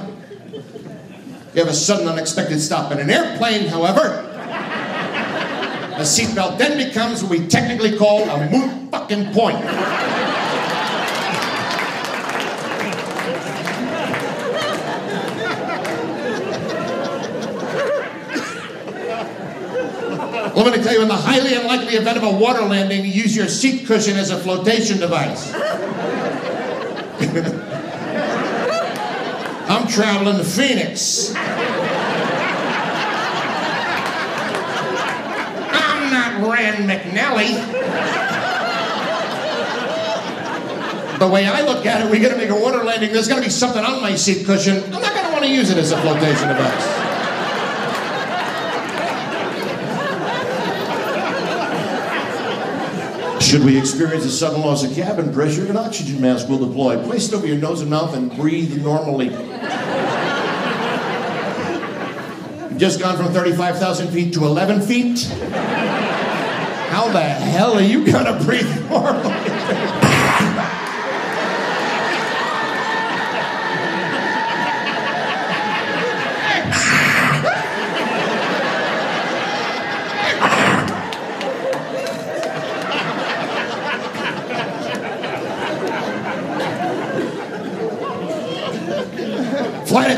You 1.54 1.60
have 1.60 1.68
a 1.68 1.74
sudden 1.74 2.06
unexpected 2.06 2.60
stop 2.60 2.92
in 2.92 2.98
an 2.98 3.10
airplane, 3.10 3.66
however, 3.66 4.26
A 6.00 6.02
seatbelt 6.02 6.56
then 6.56 6.78
becomes 6.78 7.22
what 7.22 7.30
we 7.30 7.46
technically 7.46 7.94
call 7.94 8.22
a 8.22 8.50
moot 8.50 8.90
fucking 8.90 9.34
point. 9.34 9.58
Well, 20.60 20.68
let 20.68 20.78
me 20.78 20.84
tell 20.84 20.92
you, 20.92 21.00
in 21.00 21.08
the 21.08 21.16
highly 21.16 21.54
unlikely 21.54 21.94
event 21.94 22.18
of 22.18 22.22
a 22.22 22.30
water 22.30 22.60
landing, 22.60 23.06
use 23.06 23.34
your 23.34 23.48
seat 23.48 23.86
cushion 23.86 24.18
as 24.18 24.28
a 24.28 24.38
flotation 24.38 24.98
device. 24.98 25.54
I'm 29.70 29.88
traveling 29.88 30.36
to 30.36 30.44
Phoenix. 30.44 31.34
I'm 31.34 31.72
not 36.12 36.46
Rand 36.46 36.90
McNally. 36.90 37.56
The 41.18 41.26
way 41.26 41.46
I 41.46 41.62
look 41.62 41.86
at 41.86 42.04
it, 42.04 42.10
we're 42.10 42.20
gonna 42.20 42.36
make 42.36 42.50
a 42.50 42.54
water 42.54 42.84
landing, 42.84 43.14
there's 43.14 43.28
gonna 43.28 43.40
be 43.40 43.48
something 43.48 43.82
on 43.82 44.02
my 44.02 44.14
seat 44.14 44.44
cushion. 44.44 44.84
I'm 44.84 45.00
not 45.00 45.14
gonna 45.14 45.32
wanna 45.32 45.46
use 45.46 45.70
it 45.70 45.78
as 45.78 45.90
a 45.92 45.96
flotation 46.02 46.48
device. 46.48 47.09
Should 53.50 53.64
we 53.64 53.76
experience 53.76 54.24
a 54.24 54.30
sudden 54.30 54.60
loss 54.60 54.84
of 54.84 54.94
cabin 54.94 55.34
pressure, 55.34 55.66
an 55.66 55.76
oxygen 55.76 56.20
mask 56.20 56.48
will 56.48 56.64
deploy. 56.64 57.02
Place 57.02 57.26
it 57.26 57.34
over 57.34 57.48
your 57.48 57.56
nose 57.56 57.80
and 57.80 57.90
mouth 57.90 58.14
and 58.14 58.32
breathe 58.36 58.80
normally. 58.80 59.30
Just 62.78 63.00
gone 63.00 63.16
from 63.16 63.32
35,000 63.32 64.12
feet 64.12 64.34
to 64.34 64.44
11 64.44 64.82
feet? 64.82 65.24
How 66.90 67.08
the 67.08 67.22
hell 67.22 67.74
are 67.76 67.82
you 67.82 68.06
gonna 68.06 68.38
breathe 68.44 68.88
normally? 68.88 70.09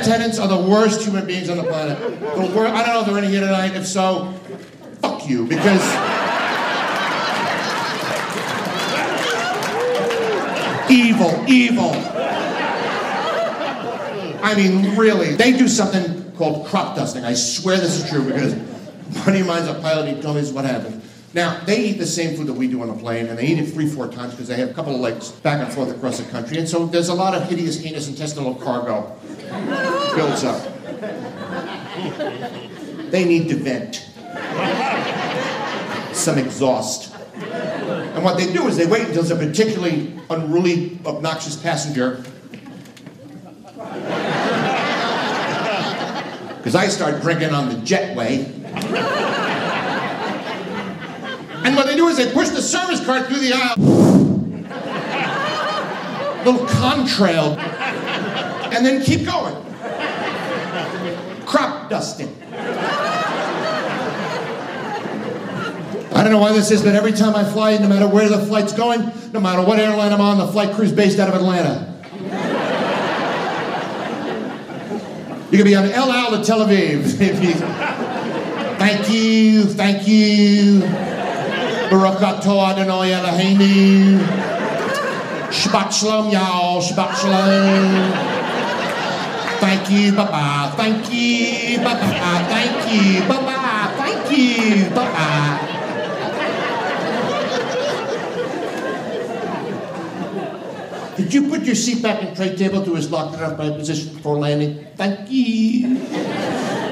Attendants 0.02 0.40
are 0.40 0.48
the 0.48 0.58
worst 0.58 1.02
human 1.02 1.24
beings 1.26 1.48
on 1.48 1.56
the 1.58 1.62
planet. 1.62 1.96
The 2.20 2.52
wor- 2.54 2.66
I 2.66 2.84
don't 2.84 2.94
know 2.94 3.00
if 3.02 3.06
they're 3.06 3.18
any 3.18 3.28
here 3.28 3.40
tonight. 3.40 3.76
If 3.76 3.86
so, 3.86 4.32
fuck 5.00 5.28
you, 5.28 5.46
because. 5.46 5.80
evil, 10.90 11.44
evil. 11.48 11.92
I 14.44 14.54
mean, 14.56 14.96
really, 14.96 15.36
they 15.36 15.52
do 15.56 15.68
something 15.68 16.32
called 16.32 16.66
crop 16.66 16.96
dusting. 16.96 17.24
I 17.24 17.34
swear 17.34 17.78
this 17.78 18.02
is 18.02 18.10
true 18.10 18.24
because 18.24 18.54
buddy 19.24 19.40
of 19.40 19.46
mine's 19.46 19.68
a 19.68 19.74
pilot. 19.74 20.14
He 20.14 20.20
told 20.20 20.36
me 20.36 20.42
what 20.50 20.64
happened. 20.64 21.00
Now, 21.32 21.60
they 21.64 21.84
eat 21.84 21.98
the 21.98 22.06
same 22.06 22.36
food 22.36 22.48
that 22.48 22.52
we 22.54 22.68
do 22.68 22.82
on 22.82 22.90
a 22.90 22.94
plane, 22.94 23.26
and 23.26 23.38
they 23.38 23.46
eat 23.46 23.58
it 23.58 23.66
three, 23.66 23.86
four 23.86 24.08
times 24.08 24.32
because 24.32 24.48
they 24.48 24.56
have 24.56 24.70
a 24.70 24.74
couple 24.74 24.94
of 24.94 25.00
legs 25.00 25.30
back 25.30 25.64
and 25.64 25.72
forth 25.72 25.90
across 25.90 26.18
the 26.18 26.28
country. 26.30 26.58
And 26.58 26.68
so 26.68 26.86
there's 26.86 27.08
a 27.08 27.14
lot 27.14 27.34
of 27.34 27.48
hideous, 27.48 27.80
heinous 27.80 28.08
intestinal 28.08 28.54
cargo 28.56 29.16
builds 30.14 30.44
up. 30.44 30.62
They 33.10 33.24
need 33.24 33.48
to 33.48 33.56
vent. 33.56 34.08
Some 36.14 36.38
exhaust. 36.38 37.14
And 37.34 38.22
what 38.24 38.36
they 38.38 38.52
do 38.52 38.68
is 38.68 38.76
they 38.76 38.86
wait 38.86 39.06
until 39.06 39.22
there's 39.22 39.30
a 39.30 39.36
particularly 39.36 40.18
unruly, 40.30 40.98
obnoxious 41.04 41.56
passenger. 41.56 42.22
Because 46.56 46.74
I 46.74 46.88
start 46.88 47.20
drinking 47.22 47.50
on 47.50 47.68
the 47.68 47.74
jetway. 47.76 48.46
And 51.64 51.76
what 51.76 51.86
they 51.86 51.96
do 51.96 52.08
is 52.08 52.16
they 52.16 52.32
push 52.32 52.48
the 52.50 52.62
service 52.62 53.04
cart 53.04 53.26
through 53.26 53.40
the 53.40 53.52
aisle. 53.52 53.76
Little 56.44 56.66
contrail. 56.66 57.56
And 58.72 58.84
then 58.86 59.02
keep 59.02 59.26
going. 59.26 59.54
Crop 61.44 61.90
dusting. 61.90 62.34
I 66.14 66.22
don't 66.22 66.32
know 66.32 66.38
why 66.38 66.52
this 66.52 66.70
is, 66.70 66.82
but 66.82 66.94
every 66.94 67.12
time 67.12 67.34
I 67.34 67.44
fly, 67.44 67.76
no 67.78 67.88
matter 67.88 68.06
where 68.06 68.28
the 68.28 68.38
flight's 68.46 68.72
going, 68.72 69.12
no 69.32 69.40
matter 69.40 69.62
what 69.62 69.78
airline 69.78 70.12
I'm 70.12 70.20
on, 70.20 70.38
the 70.38 70.46
flight 70.46 70.74
crew's 70.74 70.92
based 70.92 71.18
out 71.18 71.28
of 71.28 71.34
Atlanta. 71.34 71.88
You 75.50 75.58
could 75.58 75.66
be 75.66 75.76
on 75.76 75.84
El 75.84 76.10
Al 76.10 76.30
to 76.38 76.42
Tel 76.42 76.60
Aviv. 76.60 77.02
Thank 78.78 79.10
you, 79.10 79.64
thank 79.64 80.08
you. 80.08 80.80
Baruch 80.80 82.18
atah 82.18 82.72
Adonai 82.72 83.12
Eloheinu. 83.12 84.18
Shabbat 85.52 85.92
shalom, 85.92 86.30
y'all. 86.30 86.80
Shabbat 86.80 87.14
shalom. 87.14 88.41
Thank 89.62 89.90
you, 89.92 90.10
bye-bye. 90.10 90.74
Thank 90.76 91.06
you, 91.14 91.78
bye-bye. 91.78 92.46
Thank 92.50 92.82
you, 92.90 93.20
bye-bye. 93.28 93.94
Thank 93.94 94.36
you, 94.36 94.90
bye-bye. 94.90 95.68
Did 101.16 101.32
you 101.32 101.48
put 101.48 101.62
your 101.62 101.76
seat 101.76 102.02
back 102.02 102.24
and 102.24 102.34
tray 102.34 102.56
table 102.56 102.84
to 102.84 102.96
its 102.96 103.08
locked 103.08 103.36
enough 103.36 103.56
by 103.56 103.70
position 103.70 104.16
before 104.16 104.36
landing? 104.38 104.84
Thank 104.96 105.30
you. 105.30 105.96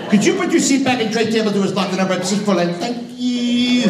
Could 0.08 0.24
you 0.24 0.36
put 0.36 0.52
your 0.52 0.60
seat 0.60 0.84
back 0.84 1.02
and 1.02 1.12
tray 1.12 1.28
table 1.28 1.50
to 1.50 1.62
its 1.64 1.74
locked 1.74 1.94
enough 1.94 2.08
by 2.08 2.18
position 2.18 2.38
before 2.38 2.54
landing? 2.54 2.76
Thank 2.78 3.18
you. 3.18 3.86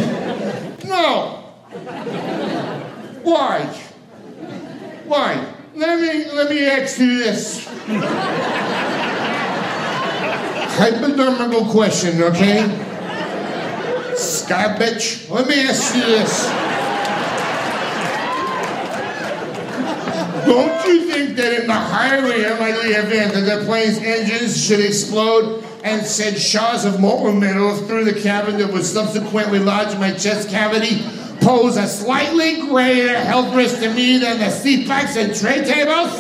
No. 0.89 1.45
Why? 3.25 3.67
Why? 5.05 5.60
Let 5.81 5.99
me 5.99 6.31
let 6.33 6.51
me 6.51 6.67
ask 6.67 6.99
you 6.99 7.21
this. 7.21 7.65
Hypodermical 10.77 11.65
question, 11.71 12.23
okay? 12.23 12.69
Sky 14.15 14.77
bitch, 14.79 15.31
let 15.31 15.49
me 15.49 15.63
ask 15.63 15.95
you 15.95 16.03
this. 16.03 16.45
Don't 20.45 20.87
you 20.87 21.11
think 21.11 21.37
that 21.37 21.61
in 21.63 21.67
the 21.67 21.73
highly 21.73 22.45
unlikely 22.45 22.91
event 22.91 23.33
that 23.33 23.41
the 23.41 23.65
plane's 23.65 23.97
engines 23.97 24.63
should 24.63 24.81
explode 24.81 25.65
and 25.83 26.05
send 26.05 26.37
shards 26.37 26.85
of 26.85 27.01
molten 27.01 27.41
metal 27.41 27.75
through 27.75 28.05
the 28.05 28.21
cabin 28.21 28.59
that 28.59 28.71
would 28.71 28.85
subsequently 28.85 29.59
lodge 29.59 29.95
in 29.95 30.01
my 30.01 30.13
chest 30.13 30.51
cavity 30.51 31.03
pose 31.41 31.77
a 31.77 31.87
slightly 31.87 32.61
greater 32.61 33.19
health 33.19 33.55
risk 33.55 33.81
to 33.81 33.93
me 33.93 34.19
than 34.19 34.39
the 34.39 34.51
seat 34.51 34.87
backs 34.87 35.17
and 35.17 35.35
tray 35.35 35.65
tables? 35.65 36.13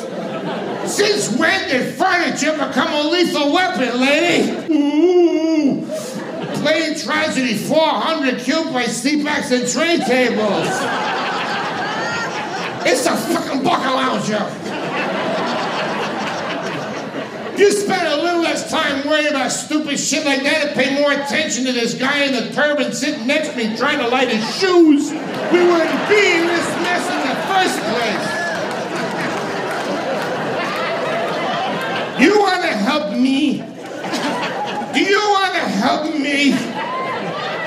Since 0.91 1.37
when 1.39 1.69
did 1.69 1.95
furniture 1.95 2.53
become 2.53 2.93
a 2.93 3.09
lethal 3.09 3.53
weapon, 3.53 4.01
lady? 4.01 4.75
Ooh. 4.75 5.87
Plane 6.63 6.99
tragedy 6.99 7.57
400 7.57 8.41
killed 8.41 8.73
by 8.73 8.85
seat 8.85 9.25
and 9.27 9.69
tray 9.69 9.99
tables. 9.99 10.67
It's 12.83 13.07
a 13.07 13.17
fucking 13.17 13.61
Bacalauja. 13.61 14.60
You 17.61 17.71
spend 17.71 18.09
a 18.09 18.17
little 18.17 18.41
less 18.41 18.71
time 18.71 19.07
worrying 19.07 19.27
about 19.27 19.53
stupid 19.53 20.01
shit 20.01 20.25
like 20.25 20.43
that 20.45 20.69
and 20.69 20.75
pay 20.75 20.99
more 20.99 21.13
attention 21.13 21.67
to 21.67 21.73
this 21.73 21.93
guy 21.93 22.25
in 22.25 22.33
the 22.33 22.51
turban 22.55 22.91
sitting 22.95 23.27
next 23.27 23.51
to 23.51 23.57
me 23.59 23.77
trying 23.77 23.99
to 23.99 24.09
light 24.09 24.31
his 24.31 24.43
shoes. 24.57 25.11
We 25.11 25.61
wouldn't 25.61 26.09
be 26.09 26.41
in 26.41 26.47
this 26.47 26.67
mess 26.81 27.05
in 27.13 27.21
the 27.21 27.37
first 27.53 27.77
place. 27.85 28.27
You 32.25 32.41
want 32.41 32.63
to 32.63 32.73
help 32.73 33.13
me? 33.19 33.59
Do 34.95 35.01
you 35.05 35.21
want 35.21 35.53
to 35.53 35.61
help 35.61 36.15
me? 36.15 36.57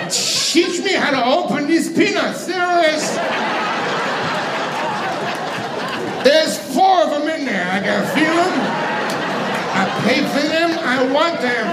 Teach 0.10 0.84
me 0.84 0.94
how 0.94 1.12
to 1.12 1.24
open 1.24 1.68
these 1.68 1.94
peanuts. 1.96 2.48
There 2.48 2.96
is. 2.96 3.16
There's 6.24 6.58
four 6.74 7.04
of 7.04 7.12
them 7.12 7.30
in 7.30 7.46
there. 7.46 7.72
I 7.72 7.80
can 7.80 8.16
feel 8.16 8.34
them. 8.34 8.83
Paid 10.04 10.26
for 10.28 10.48
them. 10.48 10.78
I 10.80 11.12
want 11.12 11.40
them. 11.42 11.66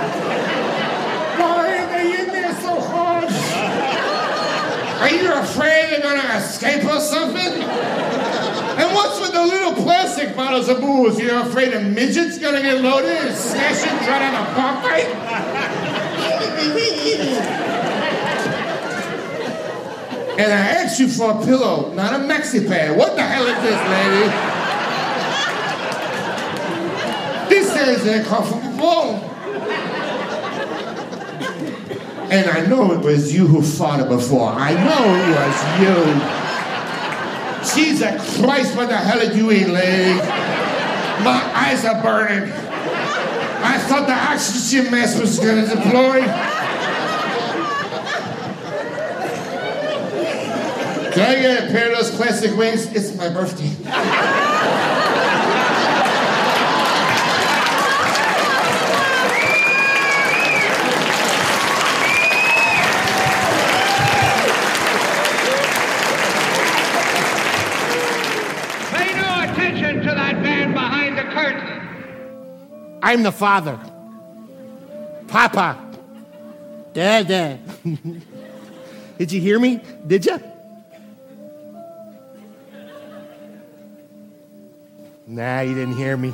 Why 1.41 1.79
are 1.79 1.89
they 1.89 2.21
in 2.21 2.27
there 2.29 2.55
so 2.61 2.81
hard? 2.81 3.25
Are 5.01 5.11
you 5.11 5.33
afraid 5.33 5.91
they're 5.91 6.03
gonna 6.03 6.37
escape 6.37 6.85
or 6.85 7.01
something? 7.01 7.63
And 8.81 8.95
what's 8.95 9.21
with 9.21 9.33
the 9.33 9.45
little 9.45 9.75
plastic 9.75 10.37
bottles 10.37 10.69
of 10.69 10.81
booze? 10.81 11.19
You're 11.19 11.41
afraid 11.41 11.75
a 11.75 11.81
midget's 11.81 12.39
gonna 12.39 12.63
get 12.63 12.81
loaded 12.81 13.11
and 13.11 13.35
smash 13.35 13.83
it 13.83 13.89
to 13.89 14.13
have 14.13 14.35
a 14.35 14.55
cockfight? 14.55 15.09
And 20.39 20.53
I 20.53 20.57
asked 20.57 21.01
you 21.01 21.09
for 21.09 21.33
a 21.33 21.45
pillow, 21.45 21.93
not 21.95 22.15
a 22.15 22.19
maxi 22.19 22.67
pad. 22.67 22.97
What 22.97 23.17
the 23.17 23.23
hell 23.23 23.47
is 23.47 23.63
this, 23.63 23.81
lady? 23.91 24.50
This 27.87 28.05
is 28.05 28.07
a 28.07 28.29
comfortable. 28.29 29.25
And 32.31 32.49
I 32.49 32.67
know 32.67 32.93
it 32.93 33.01
was 33.01 33.35
you 33.35 33.47
who 33.47 33.63
fought 33.63 34.01
her 34.01 34.09
before. 34.09 34.51
I 34.51 34.75
know 34.75 35.15
it 35.17 35.35
was 35.35 35.57
you. 35.81 35.95
Jesus 37.75 38.39
Christ, 38.39 38.77
what 38.77 38.89
the 38.89 38.97
hell 38.97 39.19
did 39.19 39.35
you 39.35 39.51
eat, 39.51 39.69
lady? 39.69 40.15
My 41.25 41.43
eyes 41.55 41.85
are 41.85 42.03
burning. 42.03 42.53
I 43.63 43.79
thought 43.89 44.07
the 44.07 44.15
oxygen 44.15 44.91
mask 44.91 45.21
was 45.21 45.39
gonna 45.39 45.67
deploy. 45.67 46.21
Can 51.13 51.29
I 51.29 51.41
get 51.41 51.65
a 51.65 51.73
pair 51.73 51.91
of 51.93 51.99
those 51.99 52.11
classic 52.17 52.57
wings? 52.57 52.93
It's 52.93 53.15
my 53.17 53.29
birthday. 53.31 54.40
I'm 73.11 73.25
the 73.25 73.33
father. 73.33 73.77
Papa. 75.27 75.77
Dad, 76.93 77.27
Dad. 77.27 77.59
Did 79.19 79.33
you 79.33 79.41
hear 79.41 79.59
me? 79.59 79.81
Did 80.07 80.27
you? 80.27 80.41
Nah, 85.27 85.63
you 85.63 85.75
didn't 85.75 85.97
hear 85.97 86.17
me. 86.17 86.33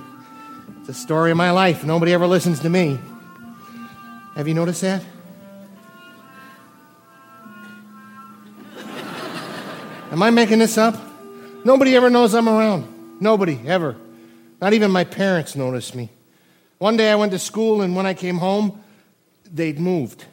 It's 0.81 0.89
the 0.89 0.93
story 0.93 1.31
of 1.31 1.39
my 1.39 1.51
life. 1.51 1.83
Nobody 1.83 2.13
ever 2.13 2.27
listens 2.27 2.61
to 2.61 2.69
me. 2.69 2.99
Have 4.35 4.47
you 4.47 4.53
noticed 4.53 4.83
that? 4.83 5.03
Am 10.11 10.23
I 10.23 10.29
making 10.29 10.59
this 10.59 10.77
up? 10.77 10.95
Nobody 11.65 11.97
ever 11.97 12.11
knows 12.11 12.35
I'm 12.35 12.51
around. 12.51 13.19
Nobody, 13.19 13.59
ever. 13.65 13.97
Not 14.61 14.75
even 14.75 14.91
my 14.91 15.05
parents 15.05 15.57
notice 15.57 15.95
me. 15.95 16.11
One 16.79 16.99
day 16.99 17.11
I 17.11 17.15
went 17.15 17.33
to 17.33 17.39
school, 17.39 17.81
and 17.81 17.97
when 17.97 18.05
I 18.05 18.13
came 18.13 18.37
home, 18.37 18.83
they'd 19.51 19.79
moved. 19.79 20.25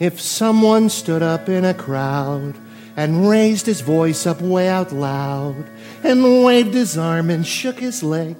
If 0.00 0.20
someone 0.20 0.88
stood 0.88 1.22
up 1.22 1.48
in 1.48 1.64
a 1.64 1.74
crowd 1.74 2.54
and 2.96 3.28
raised 3.28 3.66
his 3.66 3.82
voice 3.82 4.26
up 4.26 4.40
way 4.40 4.68
out 4.68 4.92
loud 4.92 5.66
and 6.02 6.44
waved 6.44 6.74
his 6.74 6.96
arm 6.96 7.28
and 7.28 7.46
shook 7.46 7.78
his 7.78 8.02
leg, 8.02 8.36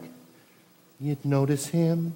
you'd 0.99 1.25
notice 1.25 1.67
him. 1.67 2.15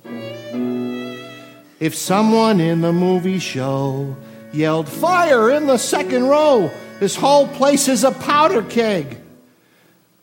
If 1.80 1.94
someone 1.94 2.60
in 2.60 2.80
the 2.80 2.92
movie 2.92 3.38
show 3.38 4.16
yelled, 4.52 4.88
Fire 4.88 5.50
in 5.50 5.66
the 5.66 5.78
second 5.78 6.24
row, 6.26 6.70
this 6.98 7.14
whole 7.14 7.46
place 7.46 7.86
is 7.86 8.02
a 8.02 8.10
powder 8.10 8.62
keg, 8.62 9.17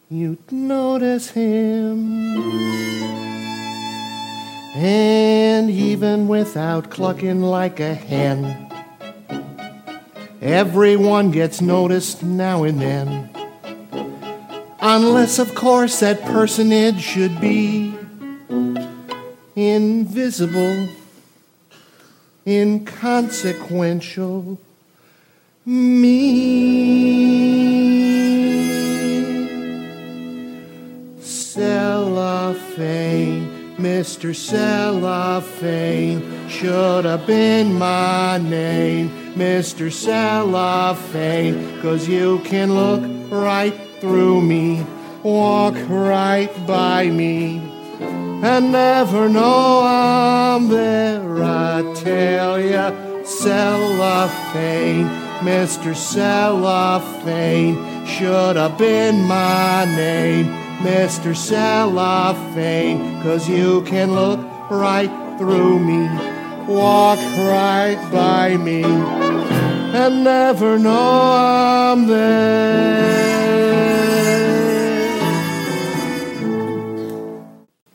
you'd 0.10 0.52
notice 0.52 1.30
him. 1.30 2.34
And 4.76 5.70
even 5.70 6.28
without 6.28 6.89
clucking 6.89 7.41
like 7.41 7.80
a 7.80 7.94
hen, 7.94 8.70
everyone 10.41 11.30
gets 11.32 11.62
noticed 11.62 12.24
now 12.24 12.63
and 12.63 12.82
then. 12.82 13.30
Unless, 14.82 15.39
of 15.39 15.56
course, 15.56 16.02
that 16.02 16.22
personage 16.24 17.02
should 17.02 17.39
be 17.41 17.98
invisible, 19.56 20.89
inconsequential, 22.46 24.60
me. 25.65 27.46
Cellophane, 31.56 33.48
Mr. 33.78 34.36
Cellophane, 34.36 36.22
should 36.50 37.06
have 37.06 37.26
been 37.26 37.74
my 37.74 38.38
name, 38.39 39.10
Mr. 39.36 39.89
Cellophane, 39.89 41.82
cause 41.82 42.10
you 42.10 42.39
can 42.39 42.76
look 42.76 43.02
right 43.32 43.74
through 44.02 44.41
me, 44.41 44.86
walk 45.24 45.76
right 45.88 46.52
by 46.68 47.10
me, 47.10 47.62
and 48.02 48.74
never 48.74 49.30
know 49.30 49.80
I'm 49.82 50.68
there. 50.68 51.41
I 51.41 51.84
tell 51.96 52.60
ya, 52.60 52.91
cellophane, 53.24 55.08
Mr. 55.39 55.96
Cellophane, 55.96 57.78
should 58.06 58.58
have 58.58 58.78
been 58.78 59.24
my 59.24 59.86
name, 59.86 60.64
Mr. 60.79 61.35
Cellophane, 61.35 63.21
cause 63.21 63.49
you 63.49 63.81
can 63.83 64.13
look 64.13 64.39
right 64.69 65.09
through 65.38 65.79
me, 65.79 66.07
walk 66.67 67.19
right 67.19 67.97
by 68.11 68.57
me, 68.57 68.83
and 68.83 70.23
never 70.23 70.77
know 70.77 71.21
I'm 71.21 72.07
there. 72.07 73.25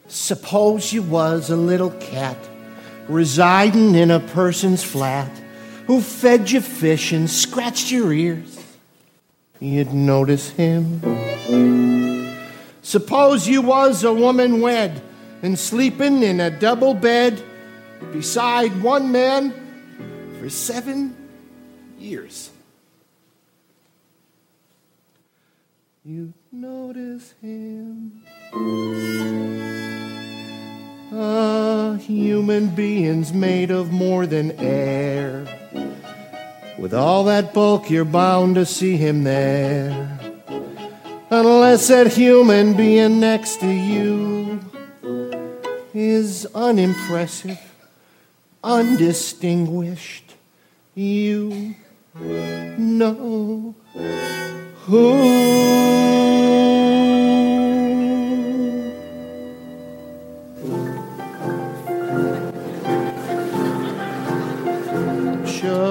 Suppose 0.08 0.92
you 0.92 1.02
was 1.02 1.50
a 1.50 1.56
little 1.56 1.90
cat 1.90 2.36
residing 3.08 3.94
in 3.94 4.10
a 4.10 4.20
person's 4.20 4.82
flat 4.82 5.30
who 5.86 6.00
fed 6.00 6.50
you 6.50 6.60
fish 6.60 7.12
and 7.12 7.28
scratched 7.28 7.90
your 7.90 8.12
ears. 8.12 8.58
You'd 9.58 9.92
notice 9.92 10.50
him. 10.50 11.00
Suppose 12.90 13.46
you 13.46 13.62
was 13.62 14.02
a 14.02 14.12
woman 14.12 14.60
wed 14.60 15.00
and 15.42 15.56
sleeping 15.56 16.24
in 16.24 16.40
a 16.40 16.50
double 16.50 16.92
bed 16.92 17.40
beside 18.10 18.82
one 18.82 19.12
man 19.12 19.54
for 20.40 20.50
seven 20.50 21.16
years. 22.00 22.50
You'd 26.04 26.34
notice 26.50 27.32
him. 27.40 28.24
A 31.12 31.96
human 31.98 32.74
being's 32.74 33.32
made 33.32 33.70
of 33.70 33.92
more 33.92 34.26
than 34.26 34.50
air. 34.58 35.46
With 36.76 36.92
all 36.92 37.22
that 37.26 37.54
bulk, 37.54 37.88
you're 37.88 38.04
bound 38.04 38.56
to 38.56 38.66
see 38.66 38.96
him 38.96 39.22
there. 39.22 40.19
Unless 41.33 41.87
that 41.88 42.12
human 42.12 42.74
being 42.74 43.20
next 43.20 43.60
to 43.60 43.68
you 43.68 44.58
is 45.94 46.44
unimpressive, 46.46 47.60
undistinguished, 48.64 50.35
you 50.96 51.76
know 52.16 53.76
who. 54.87 55.31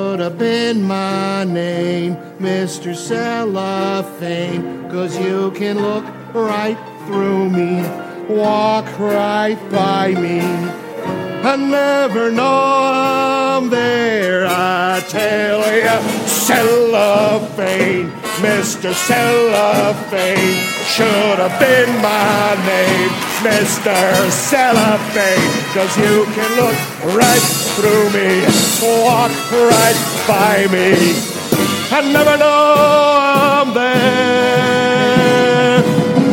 Should 0.10 0.22
have 0.22 0.40
been 0.40 0.82
my 0.88 1.44
name, 1.44 2.16
Mr. 2.40 2.96
Cellophane, 2.96 4.90
cause 4.90 5.16
you 5.20 5.52
can 5.52 5.78
look 5.80 6.04
right 6.34 6.80
through 7.06 7.52
me, 7.52 7.84
walk 8.28 8.88
right 8.98 9.60
by 9.70 10.16
me. 10.16 10.40
I 11.44 11.56
never 11.58 12.32
know 12.32 12.42
I'm 12.44 13.70
there, 13.70 14.48
I 14.48 15.00
tell 15.08 15.60
ya, 15.78 16.02
cellophane, 16.26 18.10
Mr. 18.42 18.92
Cellophane, 18.92 20.69
should 20.90 21.38
have 21.38 21.60
been 21.60 22.02
my 22.02 22.56
name, 22.66 23.10
Mr. 23.46 23.96
Cellophane, 24.32 25.54
cause 25.74 25.96
you 25.98 26.26
can 26.34 26.50
look 26.58 26.76
right 27.14 27.46
through 27.76 28.10
me, 28.10 28.42
walk 28.82 29.32
right 29.54 29.98
by 30.28 30.66
me, 30.72 31.14
and 31.96 32.12
never 32.12 32.38
know 32.38 33.18
I'm 33.20 33.74
there, 33.74 34.64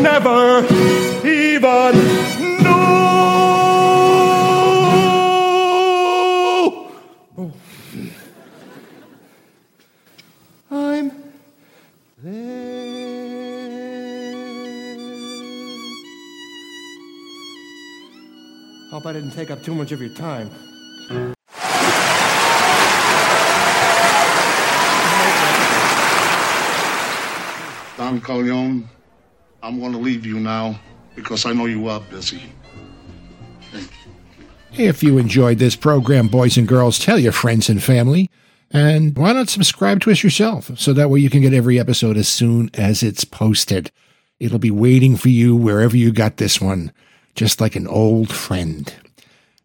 never 0.00 0.75
Hope 19.06 19.14
I 19.14 19.20
didn't 19.20 19.34
take 19.34 19.52
up 19.52 19.62
too 19.62 19.72
much 19.72 19.92
of 19.92 20.00
your 20.00 20.10
time. 20.10 20.50
Don 27.96 28.20
Corleone, 28.20 28.88
I'm 29.62 29.78
going 29.78 29.92
to 29.92 29.98
leave 29.98 30.26
you 30.26 30.40
now 30.40 30.80
because 31.14 31.46
I 31.46 31.52
know 31.52 31.66
you 31.66 31.86
are 31.86 32.00
busy. 32.00 32.42
If 34.72 35.04
you 35.04 35.18
enjoyed 35.18 35.58
this 35.58 35.76
program, 35.76 36.26
boys 36.26 36.56
and 36.56 36.66
girls, 36.66 36.98
tell 36.98 37.20
your 37.20 37.30
friends 37.30 37.68
and 37.68 37.80
family. 37.80 38.28
And 38.72 39.16
why 39.16 39.34
not 39.34 39.48
subscribe 39.48 40.00
to 40.00 40.10
us 40.10 40.24
yourself 40.24 40.72
so 40.76 40.92
that 40.94 41.10
way 41.10 41.20
you 41.20 41.30
can 41.30 41.42
get 41.42 41.54
every 41.54 41.78
episode 41.78 42.16
as 42.16 42.26
soon 42.26 42.70
as 42.74 43.04
it's 43.04 43.24
posted. 43.24 43.92
It'll 44.40 44.58
be 44.58 44.72
waiting 44.72 45.16
for 45.16 45.28
you 45.28 45.54
wherever 45.54 45.96
you 45.96 46.10
got 46.10 46.38
this 46.38 46.60
one, 46.60 46.90
just 47.36 47.60
like 47.60 47.76
an 47.76 47.86
old 47.86 48.32
friend. 48.32 48.92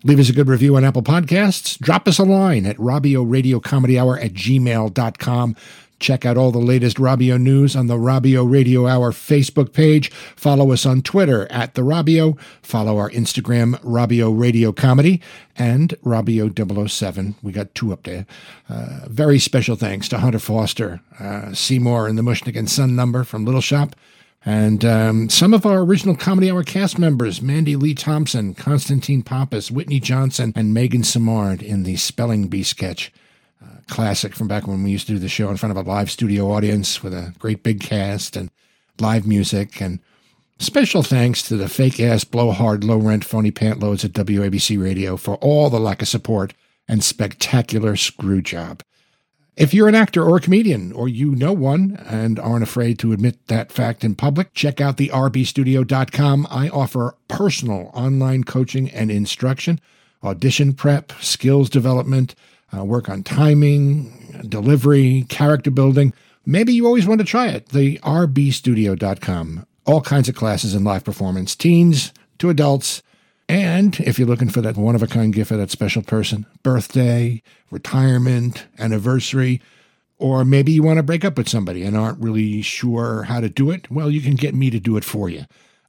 Leave 0.04 0.20
us 0.20 0.30
a 0.30 0.34
good 0.34 0.48
review 0.48 0.76
on 0.76 0.84
Apple 0.84 1.04
Podcasts. 1.04 1.80
Drop 1.80 2.08
us 2.08 2.20
a 2.20 2.24
line 2.24 2.66
at 2.66 2.78
Robio 2.78 3.24
Radio 3.30 3.60
Comedy 3.60 3.98
Hour 3.98 4.20
at 4.20 4.34
gmail.com. 4.34 5.56
Check 6.00 6.26
out 6.26 6.36
all 6.36 6.52
the 6.52 6.58
latest 6.58 6.98
Robio 6.98 7.40
news 7.40 7.76
on 7.76 7.86
the 7.86 7.94
Robio 7.94 8.52
Radio 8.52 8.88
Hour 8.88 9.12
Facebook 9.12 9.72
page. 9.72 10.10
Follow 10.36 10.72
us 10.72 10.84
on 10.84 11.04
Twitter 11.04 11.50
at 11.52 11.76
The 11.76 11.84
Robio. 11.84 12.40
Follow 12.64 12.98
our 12.98 13.12
Instagram, 13.12 13.80
Robio 13.82 14.38
Radio 14.38 14.72
Comedy, 14.72 15.22
and 15.56 15.94
Robio 16.04 16.90
007. 16.90 17.36
We 17.44 17.52
got 17.52 17.76
two 17.76 17.94
up 17.94 18.02
there. 18.02 18.26
Uh, 18.68 19.02
very 19.08 19.38
special 19.38 19.76
thanks 19.76 20.10
to 20.10 20.18
Hunter 20.18 20.40
Foster, 20.40 21.02
uh, 21.20 21.54
Seymour, 21.54 22.08
and 22.08 22.18
the 22.18 22.24
Mushnik 22.24 22.58
and 22.58 22.68
Son 22.68 22.96
number 22.96 23.24
from 23.24 23.46
Little 23.46 23.62
Shop. 23.62 23.96
And 24.44 24.84
um, 24.84 25.30
some 25.30 25.54
of 25.54 25.66
our 25.66 25.82
original 25.82 26.16
Comedy 26.16 26.50
Hour 26.50 26.64
cast 26.64 26.98
members, 26.98 27.42
Mandy 27.42 27.76
Lee 27.76 27.94
Thompson, 27.94 28.56
Constantine 28.56 29.22
Pappas, 29.22 29.70
Whitney 29.70 30.00
Johnson, 30.00 30.52
and 30.56 30.74
Megan 30.74 31.04
Samard 31.04 31.62
in 31.62 31.84
the 31.84 31.96
Spelling 31.98 32.48
Bee 32.48 32.64
sketch 32.64 33.12
classic 33.92 34.34
from 34.34 34.48
back 34.48 34.68
when 34.68 34.82
we 34.84 34.90
used 34.90 35.06
to 35.08 35.14
do 35.14 35.20
the 35.20 35.30
show 35.30 35.50
in 35.50 35.58
front 35.58 35.78
of 35.78 35.86
a 35.86 35.88
live 35.88 36.10
studio 36.10 36.50
audience 36.52 37.04
with 37.04 37.14
a 37.14 37.34
great 37.38 37.62
big 37.62 37.82
cast 37.82 38.36
and 38.36 38.50
live 39.00 39.28
music. 39.28 39.82
And 39.82 40.00
special 40.58 41.04
thanks 41.04 41.44
to 41.44 41.58
the 41.58 41.70
fake 41.70 42.00
ass, 42.00 42.24
blowhard, 42.24 42.84
low 42.84 42.98
rent, 42.98 43.26
phony 43.26 43.52
pantloads 43.52 44.04
at 44.06 44.14
WABC 44.14 44.82
Radio 44.82 45.18
for 45.18 45.36
all 45.36 45.70
the 45.70 45.80
lack 45.80 46.02
of 46.02 46.08
support 46.08 46.54
and 46.88 47.04
spectacular 47.04 47.96
screw 47.96 48.42
job. 48.42 48.82
If 49.58 49.74
you're 49.74 49.90
an 49.90 49.96
actor 49.96 50.24
or 50.24 50.38
a 50.38 50.42
comedian, 50.42 50.94
or 50.94 51.10
you 51.10 51.36
know 51.36 51.52
one 51.52 51.98
and 52.08 52.40
aren't 52.40 52.64
afraid 52.64 52.98
to 53.00 53.12
admit 53.12 53.48
that 53.48 53.72
fact 53.72 54.04
in 54.04 54.16
public, 54.16 54.54
check 54.54 54.80
out 54.80 54.96
the 54.96 55.10
rbstudio.com. 55.10 56.48
I 56.50 56.70
offer 56.70 57.16
personal 57.28 57.92
online 57.94 58.46
coaching 58.46 58.90
and 58.90 59.12
instruction, 59.12 59.82
audition 60.24 60.74
prep, 60.74 61.12
skills 61.20 61.70
development, 61.70 62.34
uh, 62.76 62.86
work 62.86 63.10
on 63.10 63.24
timing, 63.24 64.46
delivery, 64.48 65.26
character 65.28 65.70
building. 65.70 66.14
Maybe 66.46 66.74
you 66.74 66.86
always 66.86 67.06
want 67.06 67.20
to 67.20 67.26
try 67.26 67.50
it. 67.50 67.70
The 67.70 67.98
rbstudio.com. 68.00 69.68
All 69.86 70.02
kinds 70.02 70.30
of 70.30 70.36
classes 70.36 70.74
in 70.74 70.86
live 70.86 71.04
performance, 71.04 71.56
teens 71.58 72.14
to 72.38 72.50
adults. 72.50 73.04
And 73.52 74.00
if 74.00 74.18
you're 74.18 74.30
looking 74.30 74.48
for 74.48 74.62
that 74.62 74.78
one 74.78 74.96
of 74.96 75.04
a 75.04 75.08
kind 75.08 75.34
gift 75.34 75.50
for 75.50 75.58
that 75.58 75.72
special 75.72 76.02
person, 76.02 76.46
birthday, 76.64 77.44
retirement, 77.70 78.66
anniversary, 78.80 79.62
or 80.18 80.46
maybe 80.46 80.72
you 80.72 80.84
want 80.84 80.98
to 80.98 81.04
break 81.04 81.26
up 81.26 81.38
with 81.38 81.50
somebody 81.50 81.84
and 81.84 81.98
aren't 81.98 82.22
really 82.22 82.62
sure 82.62 83.24
how 83.24 83.42
to 83.42 83.50
do 83.50 83.70
it, 83.70 83.92
well, 83.92 84.10
you 84.10 84.22
can 84.22 84.36
get 84.36 84.56
me 84.56 84.70
to 84.70 84.80
do 84.80 84.96
it 84.96 85.04
for 85.04 85.30
you. 85.30 85.44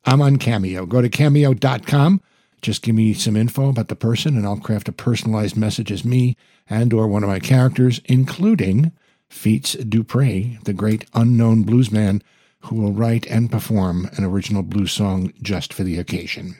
I'm 0.04 0.20
on 0.20 0.38
Cameo. 0.38 0.86
Go 0.86 1.00
to 1.00 1.08
cameo.com 1.08 2.20
just 2.62 2.82
give 2.82 2.94
me 2.94 3.12
some 3.12 3.36
info 3.36 3.68
about 3.68 3.88
the 3.88 3.96
person, 3.96 4.36
and 4.36 4.46
I'll 4.46 4.56
craft 4.56 4.88
a 4.88 4.92
personalized 4.92 5.56
message 5.56 5.90
as 5.90 6.04
me 6.04 6.36
and 6.70 6.92
or 6.92 7.08
one 7.08 7.24
of 7.24 7.28
my 7.28 7.40
characters, 7.40 8.00
including 8.04 8.92
Feats 9.28 9.72
Dupre, 9.74 10.58
the 10.62 10.72
great 10.72 11.04
unknown 11.12 11.64
bluesman 11.64 12.22
who 12.60 12.76
will 12.76 12.92
write 12.92 13.26
and 13.26 13.50
perform 13.50 14.08
an 14.16 14.22
original 14.22 14.62
blues 14.62 14.92
song 14.92 15.32
just 15.42 15.74
for 15.74 15.82
the 15.82 15.98
occasion. 15.98 16.54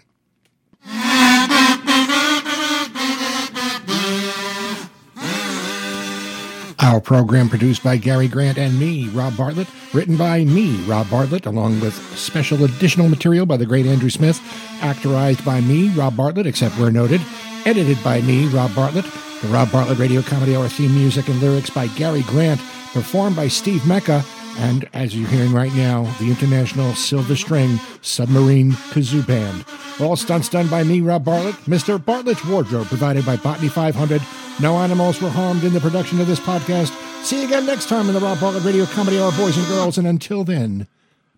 Our 6.83 7.01
program 7.01 7.49
produced 7.49 7.85
by 7.85 7.97
Gary 7.97 8.27
Grant 8.27 8.59
and 8.59 8.79
me, 8.79 9.07
Rob 9.11 9.37
Bartlett, 9.37 9.69
written 9.95 10.17
by 10.17 10.45
me, 10.45 10.75
Rob 10.85 11.09
Bartlett, 11.09 11.47
along 11.47 11.79
with 11.79 11.95
special 12.19 12.65
additional 12.65 13.09
material 13.09 13.47
by 13.47 13.57
the 13.57 13.65
great 13.65 13.87
Andrew 13.87 14.11
Smith, 14.11 14.41
actorized 14.81 15.45
by 15.45 15.61
me, 15.61 15.91
Rob 15.91 16.17
Bartlett, 16.17 16.45
except 16.45 16.77
where 16.79 16.91
noted, 16.91 17.21
edited 17.67 18.03
by 18.03 18.21
me, 18.23 18.49
Rob 18.49 18.75
Bartlett, 18.75 19.05
the 19.43 19.49
Rob 19.49 19.71
Bartlett 19.71 20.01
Radio 20.01 20.23
Comedy 20.23 20.57
Hour 20.57 20.69
theme 20.69 20.93
music 20.93 21.29
and 21.29 21.41
lyrics 21.41 21.71
by 21.71 21.87
Gary 21.87 22.23
Grant, 22.23 22.61
performed 22.93 23.37
by 23.37 23.47
Steve 23.47 23.87
Mecca, 23.87 24.25
and 24.59 24.89
as 24.93 25.17
you're 25.17 25.29
hearing 25.29 25.53
right 25.53 25.73
now, 25.75 26.05
the 26.21 26.29
International 26.29 26.93
Silver 26.95 27.37
String 27.37 27.79
Submarine 28.01 28.73
Kazoo 28.73 29.27
Band. 29.27 29.65
All 30.01 30.17
stunts 30.17 30.49
done 30.49 30.69
by 30.69 30.83
me, 30.85 31.01
Rob 31.01 31.25
Bartlett. 31.25 31.55
Mr. 31.67 32.03
Bartlett's 32.03 32.45
wardrobe 32.45 32.87
provided 32.87 33.25
by 33.25 33.37
Botany 33.37 33.69
500. 33.69 34.23
No 34.61 34.79
animals 34.79 35.21
were 35.21 35.31
harmed 35.31 35.65
in 35.65 35.73
the 35.73 35.81
production 35.81 36.21
of 36.21 36.27
this 36.27 36.41
podcast. 36.41 36.91
See 37.25 37.41
you 37.41 37.47
again 37.47 37.67
next 37.67 37.89
time 37.89 38.09
in 38.09 38.15
the 38.15 38.21
Rob 38.21 38.41
Bartlett 38.41 38.65
Radio 38.65 38.85
Comedy 38.87 39.21
Hour, 39.21 39.33
boys 39.33 39.57
and 39.57 39.67
girls. 39.69 39.99
And 39.99 40.07
until 40.07 40.45
then, 40.45 40.87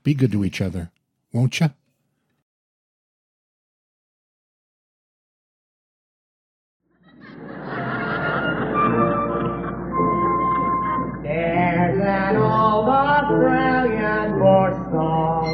be 0.02 0.14
good 0.14 0.32
to 0.32 0.44
each 0.44 0.60
other, 0.60 0.90
won't 1.32 1.60
you? 1.60 1.70
Australian 13.35 14.39
bush 14.39 14.78
song 14.95 15.51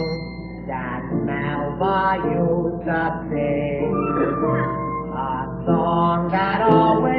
that 0.69 1.03
Melba 1.25 2.21
used 2.29 2.85
to 2.85 3.01
sing. 3.31 3.89
A 5.17 5.65
song 5.65 6.29
that 6.31 6.61
always 6.61 7.10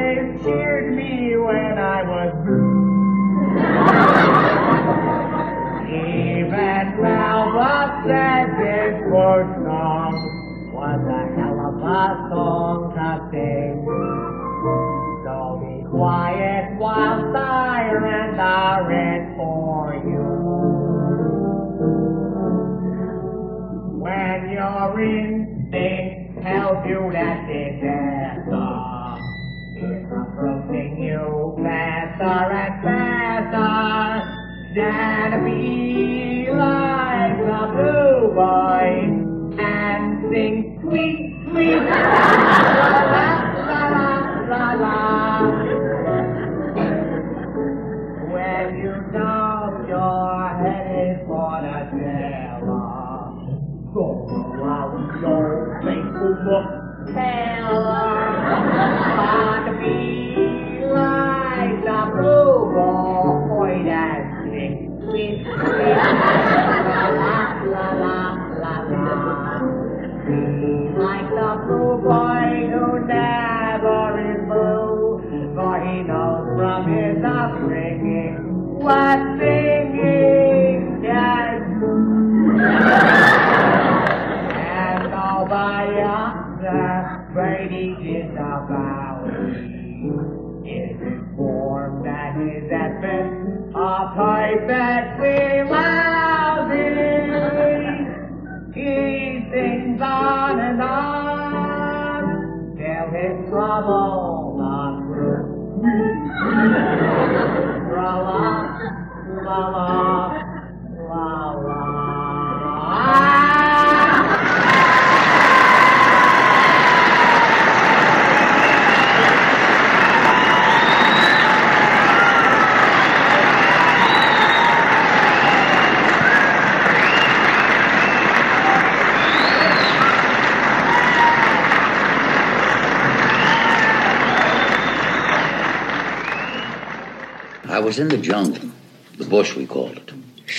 the 71.34 71.50
blue 71.66 71.96
boy 72.04 72.68
who 72.72 73.06
never 73.06 74.02
is 74.32 74.40
blue, 74.46 75.52
for 75.54 75.74
he 75.80 76.02
knows 76.02 76.46
from 76.58 76.80
his 76.92 77.24
upbringing 77.24 78.34
what 78.78 79.18
singing 79.38 79.81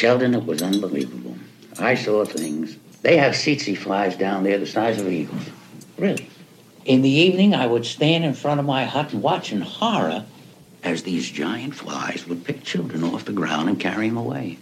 Sheldon, 0.03 0.35
it 0.35 0.45
was 0.45 0.61
unbelievable. 0.61 1.37
I 1.79 1.95
saw 1.95 2.25
things. 2.25 2.75
They 3.03 3.15
have 3.15 3.35
tsetse 3.35 3.77
flies 3.77 4.17
down 4.17 4.43
there 4.43 4.57
the 4.57 4.67
size 4.67 4.99
of 4.99 5.07
eagles. 5.07 5.49
Really. 5.97 6.29
In 6.83 7.03
the 7.03 7.09
evening, 7.09 7.55
I 7.55 7.67
would 7.67 7.85
stand 7.85 8.25
in 8.25 8.33
front 8.33 8.59
of 8.59 8.65
my 8.65 8.83
hut 8.83 9.13
and 9.13 9.23
watch 9.23 9.53
in 9.53 9.61
horror 9.61 10.25
as 10.83 11.03
these 11.03 11.31
giant 11.31 11.75
flies 11.75 12.27
would 12.27 12.43
pick 12.43 12.65
children 12.65 13.01
off 13.01 13.23
the 13.23 13.31
ground 13.31 13.69
and 13.69 13.79
carry 13.79 14.09
them 14.09 14.17
away. 14.17 14.57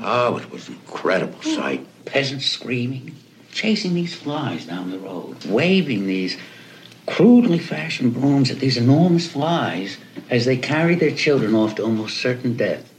Oh, 0.00 0.38
it 0.38 0.50
was 0.50 0.66
an 0.66 0.74
incredible 0.74 1.38
oh, 1.38 1.54
sight. 1.54 1.86
Peasants 2.04 2.46
screaming, 2.46 3.14
chasing 3.52 3.94
these 3.94 4.16
flies 4.16 4.66
down 4.66 4.90
the 4.90 4.98
road, 4.98 5.44
waving 5.44 6.08
these 6.08 6.36
crudely 7.06 7.60
fashioned 7.60 8.14
brooms 8.14 8.50
at 8.50 8.58
these 8.58 8.76
enormous 8.76 9.30
flies 9.30 9.98
as 10.28 10.46
they 10.46 10.56
carried 10.56 10.98
their 10.98 11.14
children 11.14 11.54
off 11.54 11.76
to 11.76 11.84
almost 11.84 12.16
certain 12.16 12.56
death. 12.56 12.90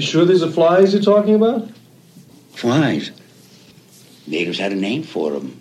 You 0.00 0.06
sure 0.06 0.24
these 0.24 0.42
are 0.42 0.50
flies 0.50 0.94
you're 0.94 1.02
talking 1.02 1.34
about? 1.34 1.68
Flies. 2.54 3.10
Natives 4.26 4.58
had 4.58 4.72
a 4.72 4.74
name 4.74 5.02
for 5.02 5.32
them. 5.32 5.60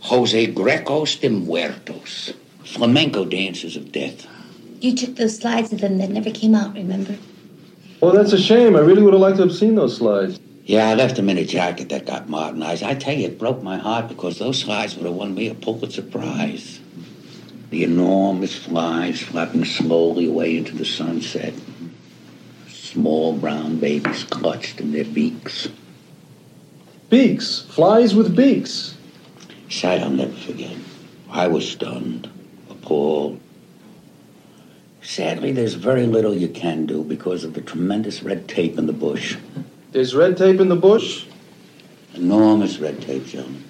Jose 0.00 0.52
Grecos 0.52 1.18
de 1.18 1.30
Muertos. 1.30 2.34
Flamenco 2.64 3.24
dancers 3.24 3.76
of 3.76 3.90
death. 3.92 4.26
You 4.82 4.94
took 4.94 5.16
those 5.16 5.38
slides 5.38 5.72
of 5.72 5.80
them 5.80 5.96
that 5.96 6.10
never 6.10 6.30
came 6.30 6.54
out, 6.54 6.74
remember? 6.74 7.16
Oh, 8.02 8.10
that's 8.12 8.34
a 8.34 8.38
shame. 8.38 8.76
I 8.76 8.80
really 8.80 9.00
would 9.00 9.14
have 9.14 9.22
liked 9.22 9.38
to 9.38 9.44
have 9.44 9.54
seen 9.56 9.76
those 9.76 9.96
slides. 9.96 10.38
Yeah, 10.66 10.90
I 10.90 10.94
left 10.94 11.16
them 11.16 11.30
in 11.30 11.38
a 11.38 11.46
jacket 11.46 11.88
that 11.88 12.04
got 12.04 12.28
modernized. 12.28 12.82
I 12.82 12.94
tell 12.94 13.14
you, 13.14 13.28
it 13.28 13.38
broke 13.38 13.62
my 13.62 13.78
heart 13.78 14.08
because 14.08 14.38
those 14.38 14.60
slides 14.60 14.96
would 14.96 15.06
have 15.06 15.14
won 15.14 15.34
me 15.34 15.48
a 15.48 15.54
Pulitzer 15.54 16.02
Prize. 16.02 16.78
The 17.70 17.84
enormous 17.84 18.54
flies 18.54 19.22
flapping 19.22 19.64
slowly 19.64 20.26
away 20.26 20.58
into 20.58 20.76
the 20.76 20.84
sunset. 20.84 21.54
Small 22.94 23.36
brown 23.36 23.78
babies 23.78 24.22
clutched 24.22 24.80
in 24.80 24.92
their 24.92 25.04
beaks. 25.04 25.66
Beaks. 27.10 27.62
Flies 27.62 28.14
with 28.14 28.36
beaks. 28.36 28.94
Sight 29.68 30.00
I'll 30.00 30.10
never 30.10 30.30
forget. 30.30 30.76
I 31.28 31.48
was 31.48 31.68
stunned, 31.68 32.30
appalled. 32.70 33.40
Sadly, 35.02 35.50
there's 35.50 35.74
very 35.74 36.06
little 36.06 36.34
you 36.34 36.46
can 36.46 36.86
do 36.86 37.02
because 37.02 37.42
of 37.42 37.54
the 37.54 37.60
tremendous 37.62 38.22
red 38.22 38.46
tape 38.46 38.78
in 38.78 38.86
the 38.86 38.92
bush. 38.92 39.36
There's 39.90 40.14
red 40.14 40.36
tape 40.36 40.60
in 40.60 40.68
the 40.68 40.76
bush? 40.76 41.26
Enormous 42.14 42.78
red 42.78 43.02
tape, 43.02 43.26
gentlemen. 43.26 43.64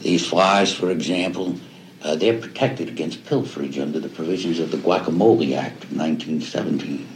These 0.00 0.26
flies, 0.26 0.72
for 0.72 0.90
example, 0.90 1.56
uh, 2.02 2.16
they're 2.16 2.40
protected 2.40 2.88
against 2.88 3.26
pilferage 3.26 3.78
under 3.78 4.00
the 4.00 4.08
provisions 4.08 4.58
of 4.58 4.70
the 4.70 4.78
Guacamole 4.78 5.54
Act 5.54 5.84
of 5.84 5.92
1917. 5.94 7.11